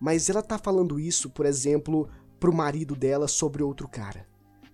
[0.00, 2.08] Mas ela tá falando isso, por exemplo,
[2.40, 4.26] pro marido dela sobre outro cara.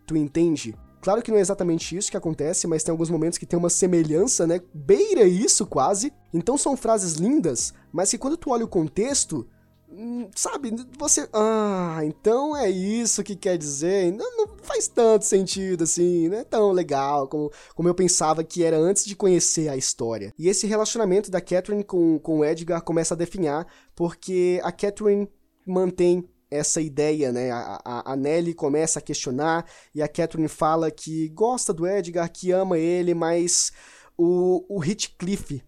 [0.06, 0.74] Tu entende?
[1.00, 3.70] Claro que não é exatamente isso que acontece, mas tem alguns momentos que tem uma
[3.70, 4.60] semelhança, né?
[4.72, 6.12] Beira isso quase.
[6.32, 9.48] Então são frases lindas, mas que quando tu olha o contexto,
[9.88, 11.28] hum, sabe, você.
[11.32, 14.12] Ah, então é isso que quer dizer.
[14.12, 18.62] Não, não, faz tanto sentido assim, não é tão legal como, como eu pensava que
[18.62, 20.32] era antes de conhecer a história.
[20.38, 25.28] E esse relacionamento da Catherine com, com o Edgar começa a definhar, porque a Catherine
[25.66, 27.50] mantém essa ideia, né?
[27.50, 32.50] A, a, Nelly começa a questionar e a Catherine fala que gosta do Edgar, que
[32.50, 33.72] ama ele, mas
[34.18, 35.62] o, o Heathcliff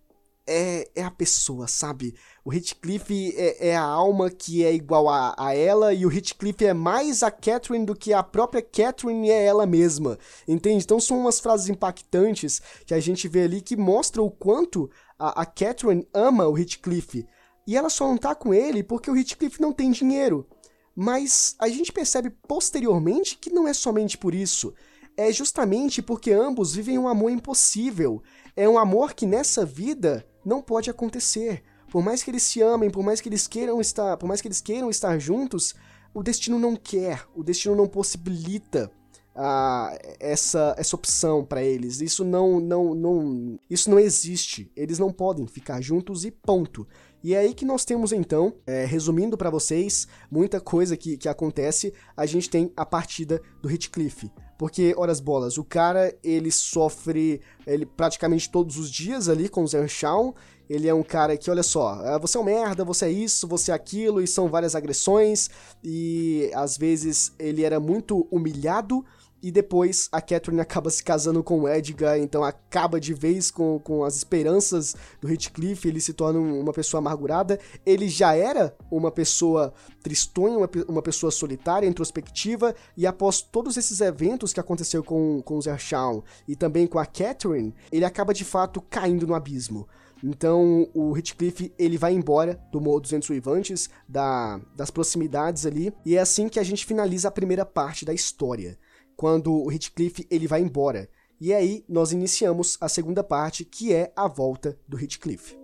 [0.47, 2.15] é, é a pessoa, sabe?
[2.45, 6.65] O Heathcliff é, é a alma que é igual a, a ela e o Heathcliff
[6.65, 10.85] é mais a Catherine do que a própria Catherine é ela mesma, entende?
[10.85, 15.43] Então são umas frases impactantes que a gente vê ali que mostram o quanto a,
[15.43, 17.27] a Catherine ama o Heathcliff,
[17.67, 20.47] E ela só não tá com ele porque o Heathcliff não tem dinheiro.
[20.95, 24.75] Mas a gente percebe posteriormente que não é somente por isso.
[25.17, 28.23] É justamente porque ambos vivem um amor impossível.
[28.57, 31.63] É um amor que nessa vida não pode acontecer.
[31.91, 34.49] Por mais que eles se amem, por mais que eles queiram estar, por mais que
[34.49, 35.75] eles queiram estar juntos,
[36.15, 38.91] o destino não quer, o destino não possibilita
[39.35, 42.01] ah, essa, essa opção para eles.
[42.01, 44.71] Isso não, não, não, isso não existe.
[44.77, 46.87] Eles não podem ficar juntos e ponto.
[47.23, 51.29] E é aí que nós temos então, é, resumindo para vocês, muita coisa que, que
[51.29, 54.31] acontece, a gente tem a partida do Heathcliff.
[54.59, 59.67] Porque, horas bolas, o cara, ele sofre ele praticamente todos os dias ali com o
[59.69, 60.35] Zershawn,
[60.69, 63.47] ele é um cara que, olha só, ah, você é um merda, você é isso,
[63.47, 65.51] você é aquilo, e são várias agressões,
[65.83, 69.05] e às vezes ele era muito humilhado,
[69.43, 73.79] e depois a Catherine acaba se casando com o Edgar, então acaba de vez com,
[73.81, 77.59] com as esperanças do Heathcliff, ele se torna uma pessoa amargurada.
[77.85, 84.01] Ele já era uma pessoa tristonha, uma, uma pessoa solitária, introspectiva, e após todos esses
[84.01, 88.45] eventos que aconteceu com, com o Zershawn e também com a Catherine, ele acaba de
[88.45, 89.89] fato caindo no abismo.
[90.23, 96.17] Então o Heathcliff ele vai embora do Morro dos Uivantes, da, das proximidades ali, e
[96.17, 98.79] é assim que a gente finaliza a primeira parte da história
[99.17, 101.09] quando o Heathcliff ele vai embora.
[101.41, 105.63] E aí nós iniciamos a segunda parte, que é a volta do Heathcliff.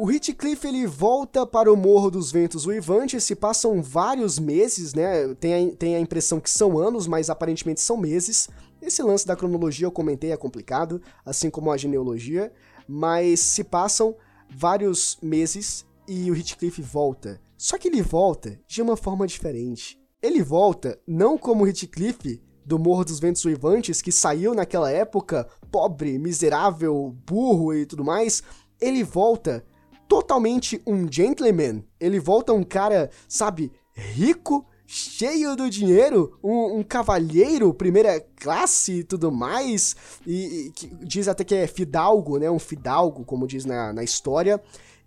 [0.00, 5.34] O Heathcliff ele volta para o Morro dos Ventos Uivantes, se passam vários meses, né?
[5.34, 8.48] Tem a, tem a impressão que são anos, mas aparentemente são meses.
[8.80, 12.52] Esse lance da cronologia eu comentei é complicado, assim como a genealogia,
[12.86, 14.14] mas se passam
[14.48, 17.40] vários meses e o Heathcliff volta.
[17.56, 20.00] Só que ele volta de uma forma diferente.
[20.22, 25.46] Ele volta não como o Heathcliff do Morro dos Ventos Uivantes, que saiu naquela época
[25.70, 28.42] pobre, miserável, burro e tudo mais.
[28.80, 29.64] Ele volta
[30.08, 31.84] totalmente um gentleman.
[32.00, 39.04] Ele volta um cara, sabe, rico, cheio do dinheiro, um, um cavalheiro, primeira classe e
[39.04, 39.94] tudo mais.
[40.26, 42.50] E, e diz até que é fidalgo, né?
[42.50, 44.60] Um fidalgo, como diz na, na história.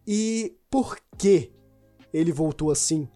[0.08, 1.52] E por que
[2.14, 3.08] ele voltou assim?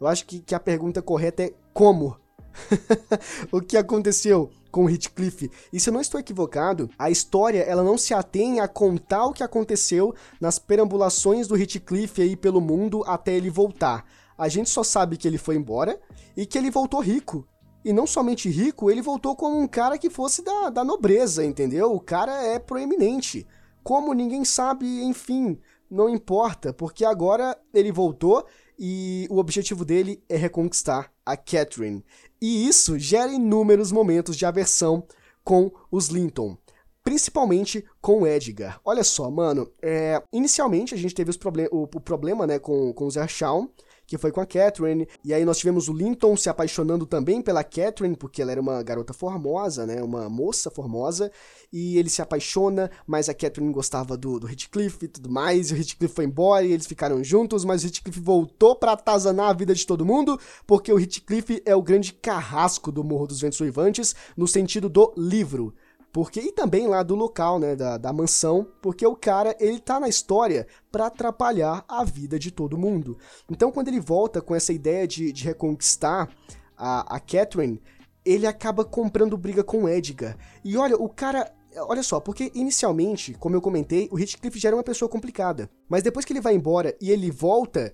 [0.00, 2.18] Eu acho que, que a pergunta correta é como?
[3.50, 5.50] o que aconteceu com o Heathcliff?
[5.72, 9.32] E se eu não estou equivocado, a história ela não se atém a contar o
[9.32, 14.04] que aconteceu nas perambulações do Heathcliff aí pelo mundo até ele voltar.
[14.36, 16.00] A gente só sabe que ele foi embora
[16.36, 17.46] e que ele voltou rico.
[17.84, 21.92] E não somente rico, ele voltou como um cara que fosse da, da nobreza, entendeu?
[21.92, 23.46] O cara é proeminente.
[23.82, 25.60] Como ninguém sabe, enfim,
[25.94, 28.44] não importa, porque agora ele voltou
[28.78, 32.04] e o objetivo dele é reconquistar a Catherine.
[32.40, 35.06] E isso gera inúmeros momentos de aversão
[35.44, 36.58] com os Linton.
[37.02, 38.80] Principalmente com o Edgar.
[38.84, 39.70] Olha só, mano.
[39.80, 43.68] É, inicialmente a gente teve problem o, o, problema né, com, com o Zershawn,
[44.06, 45.06] que foi com a Catherine.
[45.24, 48.82] E aí nós tivemos o Linton se apaixonando também pela Catherine, porque ela era uma
[48.82, 50.02] garota formosa, né?
[50.02, 51.30] Uma moça formosa.
[51.72, 55.70] E ele se apaixona, mas a Catherine gostava do, do Heathcliff e tudo mais.
[55.70, 59.50] E o Heathcliff foi embora e eles ficaram juntos, mas o Heathcliff voltou para atazanar
[59.50, 63.40] a vida de todo mundo, porque o Heathcliff é o grande carrasco do Morro dos
[63.40, 65.74] Ventos Uivantes, no sentido do livro.
[66.14, 69.98] Porque, e também lá do local, né, da, da mansão, porque o cara, ele tá
[69.98, 73.18] na história para atrapalhar a vida de todo mundo.
[73.50, 76.32] Então, quando ele volta com essa ideia de, de reconquistar
[76.76, 77.82] a, a Catherine,
[78.24, 80.38] ele acaba comprando briga com Edgar.
[80.64, 84.76] E olha, o cara Olha só, porque inicialmente, como eu comentei, o Heathcliff já era
[84.76, 85.68] uma pessoa complicada.
[85.88, 87.92] Mas depois que ele vai embora e ele volta,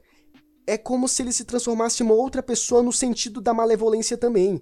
[0.67, 4.61] é como se ele se transformasse em uma outra pessoa no sentido da malevolência também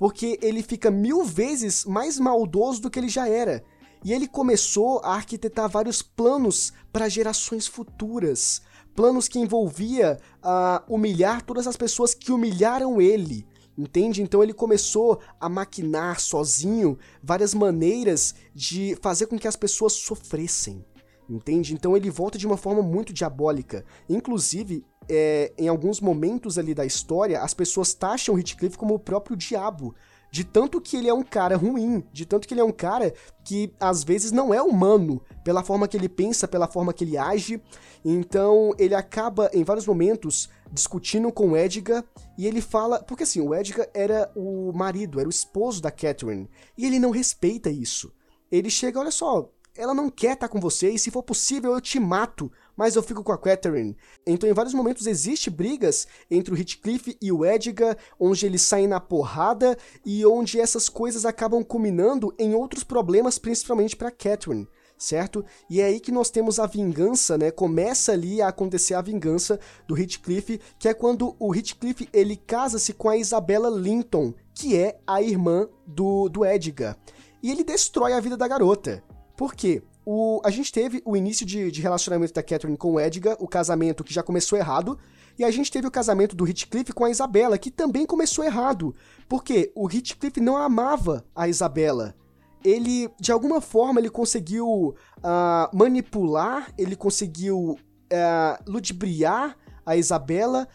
[0.00, 3.62] porque ele fica mil vezes mais maldoso do que ele já era.
[4.02, 8.62] E ele começou a arquitetar vários planos para gerações futuras.
[8.94, 13.46] Planos que envolvia uh, humilhar todas as pessoas que humilharam ele.
[13.76, 14.22] Entende?
[14.22, 20.82] Então ele começou a maquinar sozinho várias maneiras de fazer com que as pessoas sofressem.
[21.28, 21.74] Entende?
[21.74, 23.84] Então ele volta de uma forma muito diabólica.
[24.08, 29.36] Inclusive, é, em alguns momentos ali da história, as pessoas taxam Heathcliff como o próprio
[29.36, 29.94] diabo.
[30.32, 33.12] De tanto que ele é um cara ruim, de tanto que ele é um cara
[33.44, 37.18] que às vezes não é humano, pela forma que ele pensa, pela forma que ele
[37.18, 37.60] age.
[38.04, 42.04] Então ele acaba em vários momentos discutindo com o Edgar
[42.38, 43.02] e ele fala.
[43.02, 47.10] Porque assim, o Edgar era o marido, era o esposo da Catherine, e ele não
[47.10, 48.12] respeita isso.
[48.52, 51.72] Ele chega, olha só, ela não quer estar tá com você e se for possível
[51.72, 53.94] eu te mato, mas eu fico com a Catherine.
[54.26, 58.88] Então, em vários momentos, existe brigas entre o Heathcliff e o Edgar, onde eles saem
[58.88, 64.66] na porrada e onde essas coisas acabam culminando em outros problemas, principalmente para Catherine
[64.96, 65.44] certo?
[65.68, 67.50] E é aí que nós temos a vingança, né?
[67.50, 72.92] Começa ali a acontecer a vingança do Heathcliff, que é quando o Heathcliff ele casa-se
[72.92, 76.98] com a Isabella Linton, que é a irmã do, do Edgar.
[77.42, 79.02] E ele destrói a vida da garota.
[79.38, 79.82] Por quê?
[80.12, 83.46] O, a gente teve o início de, de relacionamento da Catherine com o Edgar, o
[83.46, 84.98] casamento que já começou errado,
[85.38, 88.92] e a gente teve o casamento do Heathcliff com a Isabela, que também começou errado.
[89.28, 92.16] Porque o Heathcliff não amava a Isabela.
[92.64, 100.66] Ele, de alguma forma, ele conseguiu uh, manipular, ele conseguiu uh, ludibriar a Isabela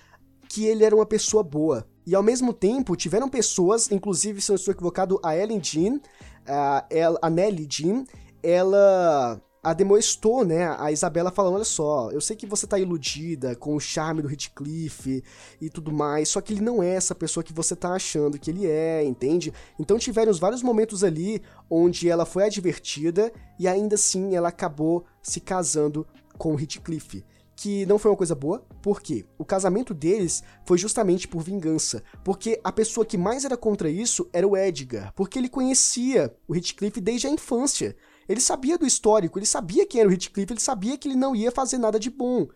[0.48, 1.86] que ele era uma pessoa boa.
[2.08, 6.00] E ao mesmo tempo, tiveram pessoas, inclusive, se eu não estou equivocado, a Ellen Jean,
[6.48, 6.86] a,
[7.21, 8.06] a Nelly Jean,
[8.46, 13.76] ela ademoestou, né, a Isabela falando, olha só, eu sei que você tá iludida com
[13.76, 15.24] o charme do Heathcliff
[15.60, 18.52] e tudo mais, só que ele não é essa pessoa que você tá achando que
[18.52, 19.52] ele é, entende?
[19.80, 25.40] Então tiveram vários momentos ali onde ela foi advertida e ainda assim ela acabou se
[25.40, 26.06] casando
[26.38, 31.28] com o Heathcliff que não foi uma coisa boa, porque o casamento deles foi justamente
[31.28, 35.48] por vingança, porque a pessoa que mais era contra isso era o Edgar, porque ele
[35.48, 37.96] conhecia o Heathcliff desde a infância.
[38.28, 41.36] Ele sabia do histórico, ele sabia quem era o Heathcliff, ele sabia que ele não
[41.36, 42.48] ia fazer nada de bom.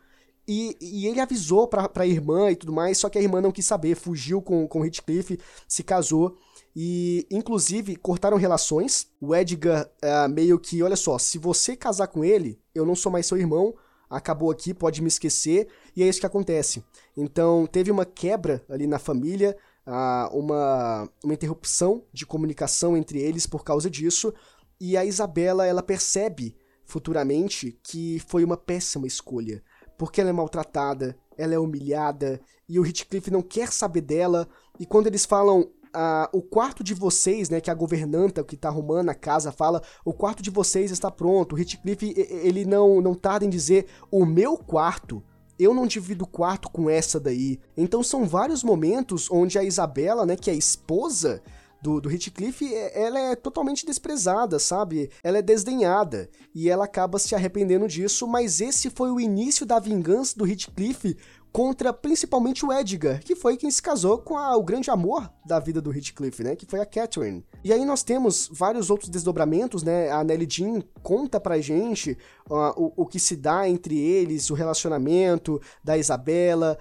[0.47, 3.51] E, e ele avisou pra, pra irmã e tudo mais, só que a irmã não
[3.51, 6.37] quis saber, fugiu com, com o Heathcliff, se casou.
[6.75, 9.07] E, inclusive, cortaram relações.
[9.21, 13.11] O Edgar uh, meio que, olha só, se você casar com ele, eu não sou
[13.11, 13.75] mais seu irmão,
[14.09, 16.83] acabou aqui, pode me esquecer, e é isso que acontece.
[17.15, 19.55] Então, teve uma quebra ali na família,
[19.85, 24.33] uh, uma, uma interrupção de comunicação entre eles por causa disso,
[24.79, 29.63] e a Isabela, ela percebe futuramente que foi uma péssima escolha,
[29.97, 34.47] porque ela é maltratada, ela é humilhada, e o Heathcliff não quer saber dela,
[34.79, 38.69] e quando eles falam ah, o quarto de vocês, né, que a governanta que tá
[38.69, 41.55] arrumando a casa fala, o quarto de vocês está pronto.
[41.55, 45.23] O Heathcliff, ele não, não tarda em dizer, o meu quarto,
[45.57, 47.59] eu não divido quarto com essa daí.
[47.75, 51.41] Então são vários momentos onde a Isabela, né, que é a esposa
[51.81, 55.09] do, do Heathcliff, é, ela é totalmente desprezada, sabe?
[55.23, 59.79] Ela é desdenhada e ela acaba se arrependendo disso, mas esse foi o início da
[59.79, 61.15] vingança do Heathcliff
[61.51, 65.59] contra principalmente o Edgar, que foi quem se casou com a, o grande amor da
[65.59, 67.43] vida do Heathcliff, né, que foi a Catherine.
[67.63, 72.17] E aí nós temos vários outros desdobramentos, né, a Nelly Jean conta pra gente
[72.49, 76.77] uh, o, o que se dá entre eles, o relacionamento da Isabela,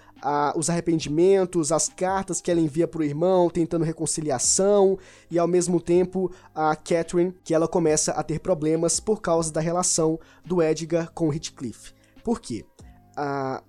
[0.56, 4.98] os arrependimentos, as cartas que ela envia pro irmão, tentando reconciliação,
[5.30, 9.60] e ao mesmo tempo a Catherine, que ela começa a ter problemas por causa da
[9.60, 11.94] relação do Edgar com o Heathcliff.
[12.24, 12.64] Por quê?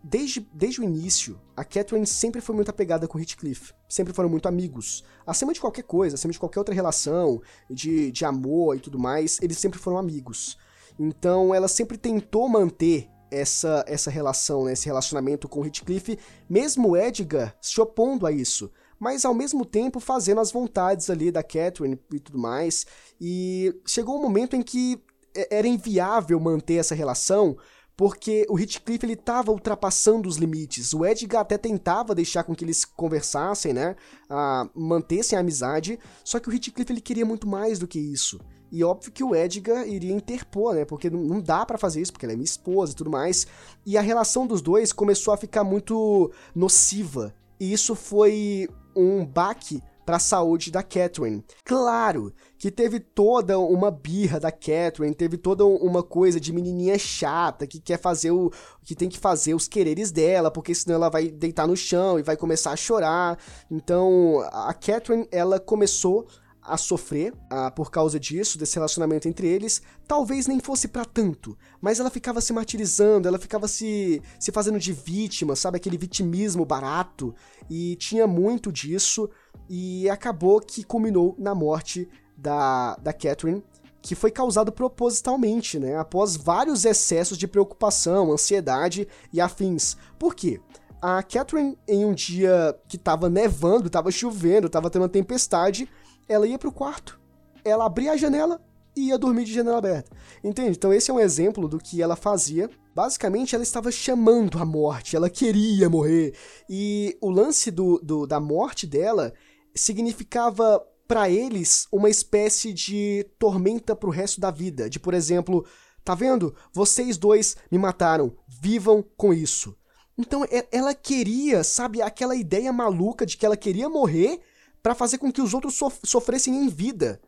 [0.04, 3.74] Desde, desde o início, a Catherine sempre foi muito apegada com Heathcliff.
[3.88, 5.04] Sempre foram muito amigos.
[5.26, 9.40] Acima de qualquer coisa, acima de qualquer outra relação, de, de amor e tudo mais,
[9.42, 10.58] eles sempre foram amigos.
[11.00, 16.18] Então ela sempre tentou manter essa, essa relação, né, esse relacionamento com Heathcliff,
[16.50, 18.72] mesmo Edgar se opondo a isso.
[19.00, 22.86] Mas ao mesmo tempo fazendo as vontades ali da Catherine e tudo mais.
[23.20, 25.02] E chegou um momento em que
[25.36, 27.58] é, era inviável manter essa relação
[28.00, 30.94] porque o Heathcliff ele tava ultrapassando os limites.
[30.94, 33.94] O Edgar até tentava deixar com que eles conversassem, né,
[34.30, 38.40] a, mantessem a amizade, só que o Heathcliff ele queria muito mais do que isso.
[38.72, 40.86] E óbvio que o Edgar iria interpor, né?
[40.86, 43.46] Porque não dá para fazer isso, porque ela é minha esposa e tudo mais.
[43.86, 47.36] E a relação dos dois começou a ficar muito nociva.
[47.60, 51.46] E isso foi um baque para a saúde da Catherine.
[51.64, 57.68] Claro que teve toda uma birra da Catherine, teve toda uma coisa de menininha chata
[57.68, 58.52] que quer fazer o
[58.84, 62.24] que tem que fazer os quereres dela, porque senão ela vai deitar no chão e
[62.24, 63.38] vai começar a chorar.
[63.70, 66.28] Então, a Catherine, ela começou
[66.62, 71.58] a sofrer ah, por causa disso, desse relacionamento entre eles, talvez nem fosse para tanto,
[71.82, 75.78] mas ela ficava se martirizando, ela ficava se, se fazendo de vítima, sabe?
[75.78, 77.34] Aquele vitimismo barato,
[77.70, 79.30] e tinha muito disso,
[79.70, 83.64] e acabou que culminou na morte da, da Catherine,
[84.02, 85.98] que foi causado propositalmente, né?
[85.98, 89.98] Após vários excessos de preocupação, ansiedade e afins.
[90.18, 90.62] Por quê?
[91.02, 95.90] A Catherine, em um dia que tava nevando, tava chovendo, tava tendo uma tempestade,
[96.30, 97.20] ela ia pro quarto,
[97.66, 98.62] ela abria a janela
[98.96, 100.16] e ia dormir de janela aberta.
[100.44, 100.78] Entende?
[100.78, 102.70] Então esse é um exemplo do que ela fazia.
[102.96, 106.34] Basicamente, ela estava chamando a morte, ela queria morrer.
[106.70, 109.34] E o lance do, do da morte dela
[109.76, 114.90] significava para eles uma espécie de tormenta pro resto da vida.
[114.90, 115.66] De, por exemplo,
[116.10, 116.56] Tá vendo?
[116.74, 118.36] Vocês dois me mataram.
[118.48, 119.78] Vivam com isso.
[120.18, 124.42] Então ela queria, sabe, aquela ideia maluca de que ela queria morrer
[124.82, 127.20] para fazer com que os outros sof sofressem em vida.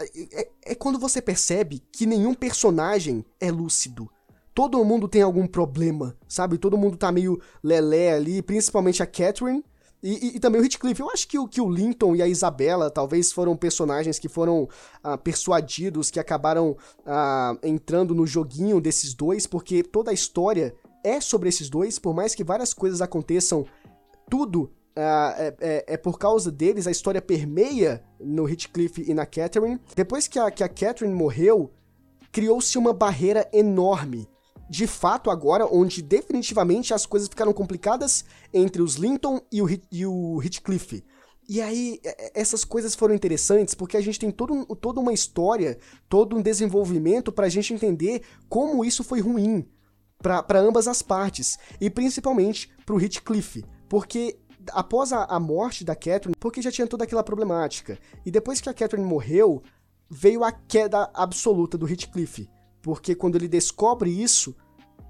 [0.00, 4.10] É, é, é, quando você percebe que nenhum personagem é lúcido.
[4.54, 6.58] Todo mundo tem algum problema, sabe?
[6.58, 9.64] Todo mundo tá meio lelé ali, principalmente a Catherine,
[10.02, 11.00] e, e, e, também o Heathcliff.
[11.00, 14.68] Eu acho que o, que o Linton e a Isabela talvez foram personagens que foram
[15.02, 16.76] ah, persuadidos, que acabaram
[17.06, 20.74] ah, entrando no joguinho desses dois, porque toda a história
[21.04, 23.64] é sobre esses dois, por mais que várias coisas aconteçam,
[24.28, 29.26] tudo ah, é, é, é, por causa deles, a história permeia no Heathcliff e na
[29.26, 29.80] Catherine.
[29.96, 31.70] Depois que a, que a Catherine morreu,
[32.30, 34.28] criou-se uma barreira enorme
[34.68, 38.24] de fato agora, onde definitivamente as coisas ficaram complicadas
[38.54, 41.04] entre os Linton e o, e o Heathcliff.
[41.46, 42.00] E aí,
[42.34, 45.78] essas coisas foram interessantes porque a gente tem todo toda uma história,
[46.08, 49.68] todo um desenvolvimento para a gente entender como isso foi ruim
[50.22, 54.38] para ambas as partes, e principalmente para o Heathcliff, porque
[54.70, 58.68] após a, a, morte da Catherine, porque já tinha toda aquela problemática, e depois que
[58.68, 59.62] a Catherine morreu,
[60.08, 62.48] veio a queda absoluta do Heathcliff,
[62.80, 64.54] porque quando ele descobre isso,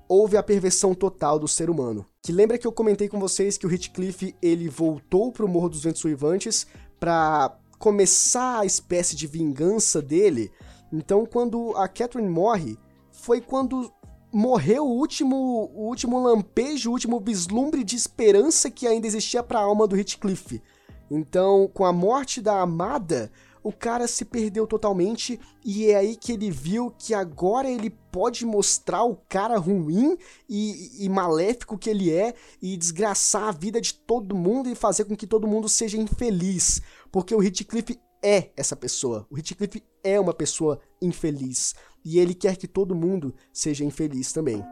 [0.09, 2.07] houve a perversão total do ser humano.
[2.23, 5.71] Que lembra que eu comentei com vocês que o Heathcliff ele voltou para o Morro
[5.71, 6.67] dos Ventos Uivantes
[7.01, 10.53] para começar a espécie de vingança dele.
[10.93, 12.79] Então, quando a Catherine morre,
[13.11, 13.91] foi quando
[14.33, 19.59] morreu o último, o último lampejo, o último vislumbre de esperança que ainda existia para
[19.59, 20.63] a alma do Heathcliff.
[21.11, 23.31] Então, com a morte da amada,
[23.63, 28.45] o cara se perdeu totalmente e é aí que ele viu que agora ele pode
[28.45, 30.17] mostrar o cara ruim
[30.49, 35.05] e, e, maléfico que ele é e desgraçar a vida de todo mundo e fazer
[35.05, 36.81] com que todo mundo seja infeliz.
[37.11, 39.27] Porque o Heathcliff é essa pessoa.
[39.31, 41.75] O Heathcliff é uma pessoa infeliz.
[42.05, 44.65] E ele quer que todo mundo seja infeliz também.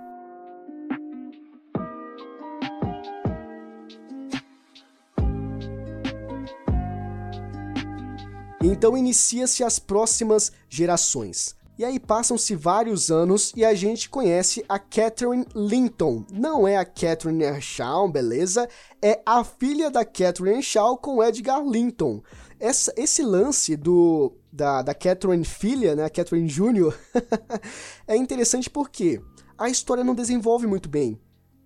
[8.62, 11.56] Então inicia-se as próximas gerações.
[11.80, 16.26] E aí passam-se vários anos e a gente conhece a Catherine Linton.
[16.30, 18.68] Não é a Catherine Earnshaw, beleza?
[19.00, 22.22] É a filha da Catherine Earnshaw com Edgar Linton.
[22.58, 26.94] Essa, esse lance do da, da Catherine filha, né, a Catherine Jr.,
[28.06, 29.20] é interessante porque
[29.56, 31.20] a história não desenvolve muito bem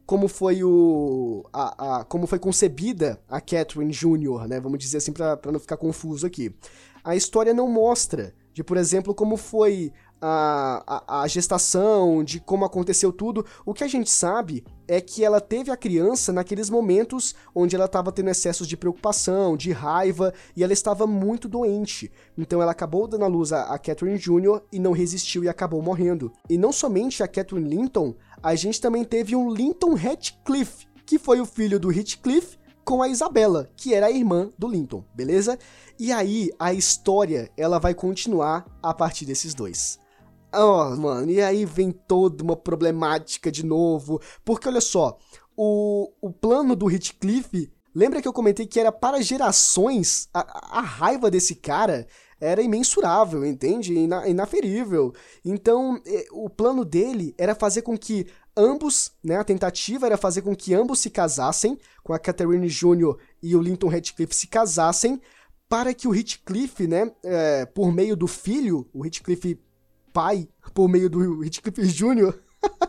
[0.07, 4.61] como foi o a, a, como foi concebida a Catherine Jr., né?
[4.61, 6.55] Vamos dizer assim para não ficar confuso aqui.
[7.03, 9.93] A história não mostra de, por exemplo, como foi
[10.27, 13.45] a, a, a, gestação, de como aconteceu tudo.
[13.67, 17.85] O que a gente sabe é que ela teve a criança naqueles momentos onde ela
[17.85, 22.11] estava tendo excessos de preocupação, de raiva, e ela estava muito doente.
[22.39, 24.63] Então ela acabou dando à luz a, Catherine Jr.
[24.73, 26.33] e não resistiu e acabou morrendo.
[26.49, 31.39] E não somente a Catherine Linton, a gente também teve um Linton Heathcliff, que foi
[31.39, 35.59] o filho do Heathcliff com a Isabella, que era a irmã do Linton, beleza?
[35.99, 40.03] E aí a história ela vai continuar a partir desses dois.
[40.57, 45.19] Oh, mano, e aí vem toda uma problemática de novo, porque olha só,
[45.57, 50.29] o, o plano do Heathcliff, lembra que eu comentei que era para gerações?
[50.33, 52.07] A, a raiva desse cara
[52.41, 53.95] era imensurável, entende?
[53.95, 55.15] Ina, inaferível.
[55.45, 58.27] Então, é, o plano dele era fazer com que
[58.57, 63.17] ambos, né, a tentativa era fazer com que ambos se casassem, com a Catherine Jr.
[63.43, 65.21] e o Linton Heathcliff se casassem,
[65.69, 69.59] para que o Heathcliff, né, é, por meio do filho, o Heathcliff
[70.15, 72.33] pai, por meio do Heathcliff Jr.,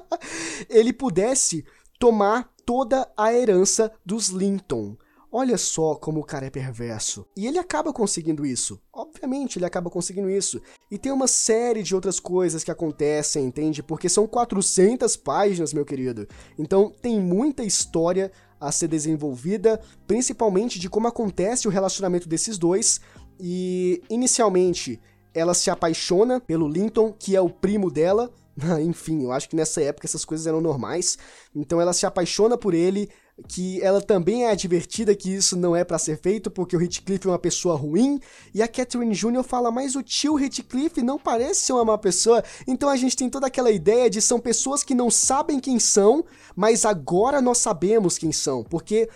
[0.69, 1.65] ele pudesse
[1.99, 4.95] tomar toda a herança dos Linton.
[5.31, 7.25] Olha só como o cara é perverso.
[7.35, 8.79] E ele acaba conseguindo isso.
[8.93, 10.61] Obviamente, ele acaba conseguindo isso.
[10.89, 13.83] E tem uma série de outras coisas que acontecem, entende?
[13.83, 16.25] Porque são 400 páginas, meu querido.
[16.57, 23.01] Então, tem muita história a ser desenvolvida, principalmente de como acontece o relacionamento desses dois.
[23.37, 25.01] E, inicialmente,
[25.35, 28.31] ela se apaixona pelo Linton, que é o primo dela.
[28.81, 31.17] Enfim, eu acho que nessa época essas coisas eram normais.
[31.53, 33.09] Então ela se apaixona por ele,
[33.47, 37.27] que ela também é advertida que isso não é para ser feito porque o Heathcliff
[37.27, 38.19] é uma pessoa ruim,
[38.53, 39.43] e a Catherine Jr.
[39.43, 43.29] fala, mas o tio Heathcliff não parece ser uma má pessoa, então a gente tem
[43.29, 46.23] toda aquela ideia de são pessoas que não sabem quem são,
[46.55, 49.09] mas agora nós sabemos quem são, porque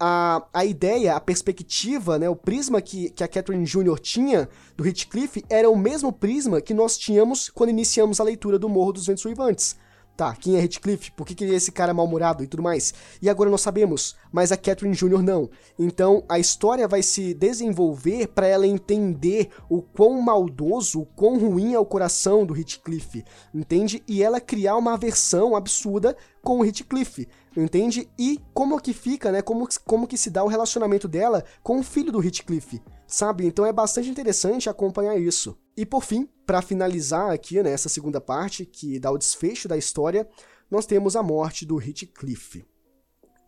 [0.00, 3.98] a, a ideia, a perspectiva, né, o prisma que, que a Catherine Jr.
[4.00, 8.68] tinha do Heathcliff era o mesmo prisma que nós tínhamos quando iniciamos a leitura do
[8.68, 9.76] Morro dos Ventos Uivantes.
[10.16, 11.12] Tá, quem é Heathcliff?
[11.12, 12.92] Por que, que esse cara é mal-humorado e tudo mais?
[13.22, 15.22] E agora nós sabemos, mas a Catherine Jr.
[15.22, 15.48] não.
[15.78, 21.72] Então a história vai se desenvolver para ela entender o quão maldoso, o quão ruim
[21.72, 23.24] é o coração do Heathcliff,
[23.54, 24.02] entende?
[24.06, 27.26] E ela criar uma aversão absurda com o Heathcliff,
[27.56, 28.08] entende?
[28.18, 29.42] E como que fica, né?
[29.42, 33.46] Como, como que se dá o relacionamento dela com o filho do Heathcliff, sabe?
[33.46, 35.58] Então é bastante interessante acompanhar isso.
[35.76, 40.28] E por fim, para finalizar aqui né, segunda parte, que dá o desfecho da história,
[40.70, 42.64] nós temos a morte do Heathcliff.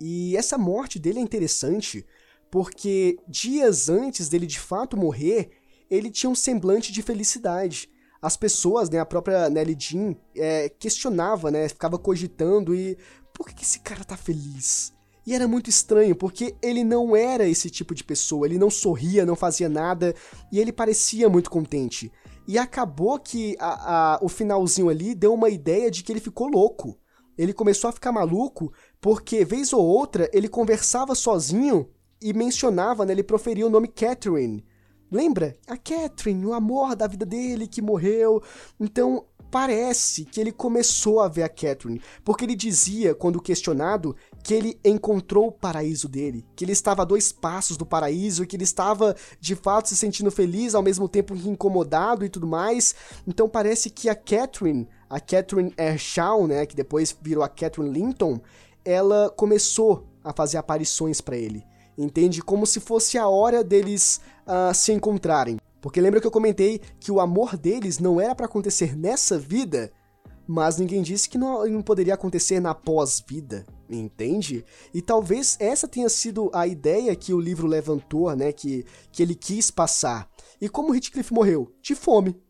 [0.00, 2.04] E essa morte dele é interessante
[2.50, 5.50] porque dias antes dele de fato morrer,
[5.88, 7.88] ele tinha um semblante de felicidade.
[8.20, 12.96] As pessoas, né, a própria Nelly Jean, é, questionava, né, ficava cogitando e
[13.42, 14.92] por que esse cara tá feliz?
[15.26, 19.26] E era muito estranho, porque ele não era esse tipo de pessoa, ele não sorria,
[19.26, 20.14] não fazia nada,
[20.52, 22.12] e ele parecia muito contente.
[22.46, 26.48] E acabou que a, a, o finalzinho ali deu uma ideia de que ele ficou
[26.48, 26.96] louco.
[27.36, 31.88] Ele começou a ficar maluco, porque vez ou outra ele conversava sozinho
[32.20, 34.64] e mencionava, né, ele proferia o nome Catherine.
[35.10, 35.54] Lembra?
[35.66, 38.42] A Catherine, o amor da vida dele que morreu.
[38.80, 44.54] Então, parece que ele começou a ver a Catherine, porque ele dizia, quando questionado, que
[44.54, 48.64] ele encontrou o paraíso dele, que ele estava a dois passos do paraíso, que ele
[48.64, 52.94] estava de fato se sentindo feliz, ao mesmo tempo incomodado e tudo mais.
[53.26, 58.40] Então parece que a Catherine, a Catherine Ershaw, né, que depois virou a Catherine Linton,
[58.82, 61.62] ela começou a fazer aparições para ele.
[61.96, 62.40] Entende?
[62.40, 65.58] Como se fosse a hora deles uh, se encontrarem.
[65.82, 69.92] Porque lembra que eu comentei que o amor deles não era para acontecer nessa vida,
[70.46, 74.64] mas ninguém disse que não, não poderia acontecer na pós-vida, entende?
[74.94, 79.34] E talvez essa tenha sido a ideia que o livro levantou, né, que, que ele
[79.34, 80.30] quis passar.
[80.60, 81.74] E como Heathcliff morreu?
[81.82, 82.40] De fome.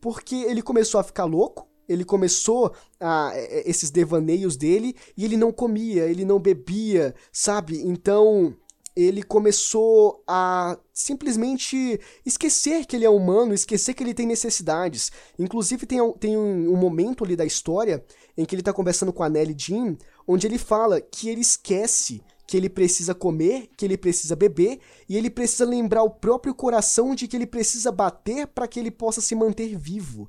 [0.00, 3.32] Porque ele começou a ficar louco, ele começou a
[3.66, 7.82] esses devaneios dele e ele não comia, ele não bebia, sabe?
[7.82, 8.56] Então,
[8.94, 15.10] ele começou a simplesmente esquecer que ele é humano, esquecer que ele tem necessidades.
[15.38, 18.04] Inclusive, tem, tem um, um momento ali da história
[18.36, 22.22] em que ele está conversando com a Nelly Jean, onde ele fala que ele esquece
[22.46, 24.78] que ele precisa comer, que ele precisa beber
[25.08, 28.90] e ele precisa lembrar o próprio coração de que ele precisa bater para que ele
[28.90, 30.28] possa se manter vivo.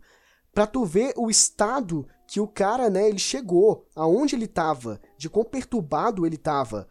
[0.54, 5.30] Para tu ver o estado que o cara, né, ele chegou, aonde ele estava, de
[5.30, 6.88] quão perturbado ele estava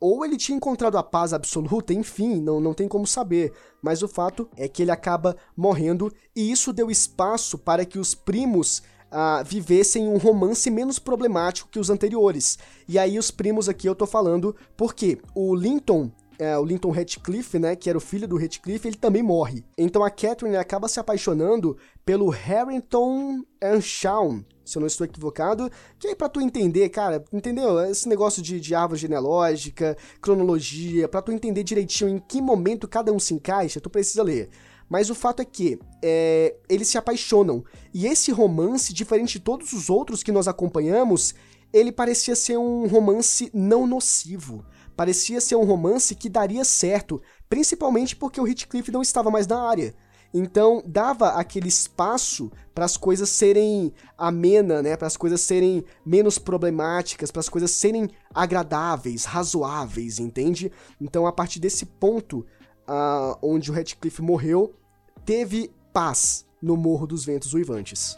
[0.00, 3.52] ou ele tinha encontrado a paz absoluta, enfim, não, não tem como saber.
[3.82, 8.14] Mas o fato é que ele acaba morrendo, e isso deu espaço para que os
[8.14, 12.58] primos uh, vivessem um romance menos problemático que os anteriores.
[12.88, 17.58] E aí, os primos aqui eu tô falando porque o Linton é, o Linton Ratcliffe,
[17.58, 19.64] né, que era o filho do Ratcliffe, ele também morre.
[19.76, 21.76] Então a Catherine acaba se apaixonando
[22.06, 27.80] pelo Harrington Earnshaw, se eu não estou equivocado, que aí pra tu entender, cara, entendeu?
[27.80, 33.12] Esse negócio de, de árvore genealógica, cronologia, pra tu entender direitinho em que momento cada
[33.12, 34.48] um se encaixa, tu precisa ler.
[34.88, 37.64] Mas o fato é que é, eles se apaixonam.
[37.92, 41.34] E esse romance, diferente de todos os outros que nós acompanhamos,
[41.72, 44.64] ele parecia ser um romance não nocivo.
[44.96, 49.60] Parecia ser um romance que daria certo, principalmente porque o Heathcliff não estava mais na
[49.60, 49.92] área.
[50.32, 54.96] Então dava aquele espaço para as coisas serem amena, né?
[54.96, 60.70] Para as coisas serem menos problemáticas, para as coisas serem agradáveis, razoáveis, entende?
[61.00, 62.44] Então a partir desse ponto,
[62.86, 64.74] uh, onde o Ratcliffe morreu,
[65.24, 68.16] teve paz no Morro dos Ventos Uivantes.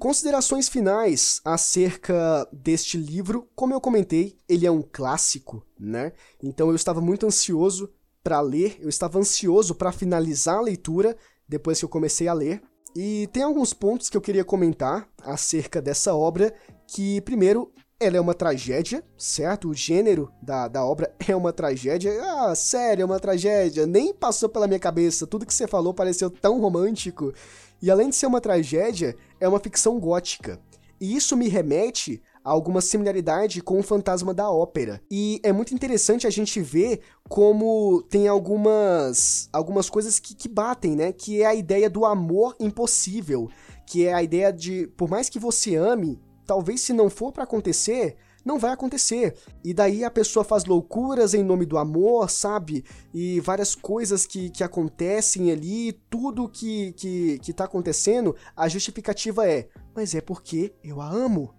[0.00, 3.46] Considerações finais acerca deste livro.
[3.54, 6.14] Como eu comentei, ele é um clássico, né?
[6.42, 7.92] Então eu estava muito ansioso
[8.24, 11.14] para ler, eu estava ansioso para finalizar a leitura
[11.46, 12.62] depois que eu comecei a ler.
[12.96, 16.54] E tem alguns pontos que eu queria comentar acerca dessa obra,
[16.86, 17.70] que primeiro
[18.00, 19.68] ela é uma tragédia, certo?
[19.68, 22.10] O gênero da, da obra é uma tragédia.
[22.22, 23.86] Ah, sério, é uma tragédia.
[23.86, 25.26] Nem passou pela minha cabeça.
[25.26, 27.34] Tudo que você falou pareceu tão romântico.
[27.82, 30.58] E além de ser uma tragédia, é uma ficção gótica.
[30.98, 35.02] E isso me remete a alguma similaridade com o fantasma da ópera.
[35.10, 40.96] E é muito interessante a gente ver como tem algumas, algumas coisas que, que batem,
[40.96, 41.12] né?
[41.12, 43.50] Que é a ideia do amor impossível.
[43.86, 46.18] Que é a ideia de, por mais que você ame,
[46.50, 49.36] talvez se não for para acontecer, não vai acontecer.
[49.62, 52.84] E daí a pessoa faz loucuras em nome do amor, sabe?
[53.14, 59.48] E várias coisas que, que acontecem ali, tudo que, que, que tá acontecendo, a justificativa
[59.48, 61.54] é: mas é porque eu a amo.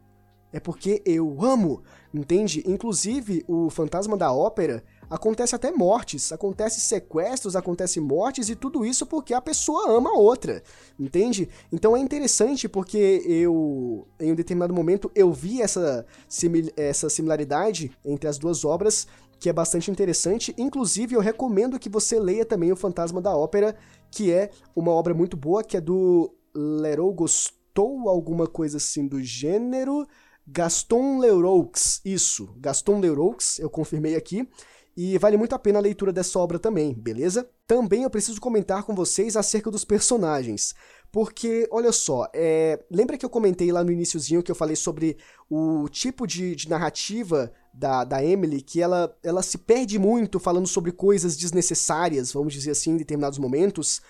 [0.51, 1.81] É porque eu amo,
[2.13, 2.61] entende?
[2.67, 9.05] Inclusive, o Fantasma da Ópera, acontece até mortes, acontece sequestros, acontece mortes e tudo isso
[9.05, 10.63] porque a pessoa ama a outra,
[10.97, 11.49] entende?
[11.69, 17.91] Então é interessante porque eu, em um determinado momento, eu vi essa, simil essa similaridade
[18.05, 19.05] entre as duas obras
[19.37, 20.53] que é bastante interessante.
[20.57, 23.75] Inclusive, eu recomendo que você leia também O Fantasma da Ópera,
[24.09, 29.21] que é uma obra muito boa, que é do Leroux Gostou, alguma coisa assim do
[29.21, 30.07] gênero.
[30.47, 34.47] Gaston Leroux, isso, Gaston Leroux, eu confirmei aqui.
[34.95, 37.49] E vale muito a pena a leitura dessa obra também, beleza?
[37.65, 40.75] Também eu preciso comentar com vocês acerca dos personagens.
[41.11, 42.83] Porque, olha só, é...
[42.89, 45.17] lembra que eu comentei lá no iníciozinho que eu falei sobre
[45.49, 50.67] o tipo de, de narrativa da, da Emily, que ela, ela se perde muito falando
[50.67, 54.01] sobre coisas desnecessárias, vamos dizer assim, em determinados momentos.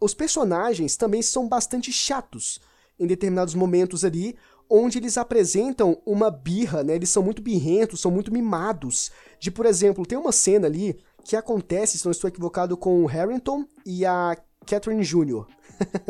[0.00, 2.60] Os personagens também são bastante chatos
[2.98, 4.36] em determinados momentos ali,
[4.68, 6.94] onde eles apresentam uma birra, né?
[6.94, 9.10] Eles são muito birrentos, são muito mimados.
[9.38, 13.06] De, por exemplo, tem uma cena ali que acontece, se não estou equivocado, com o
[13.06, 14.36] Harrington e a
[14.66, 15.46] Catherine Jr.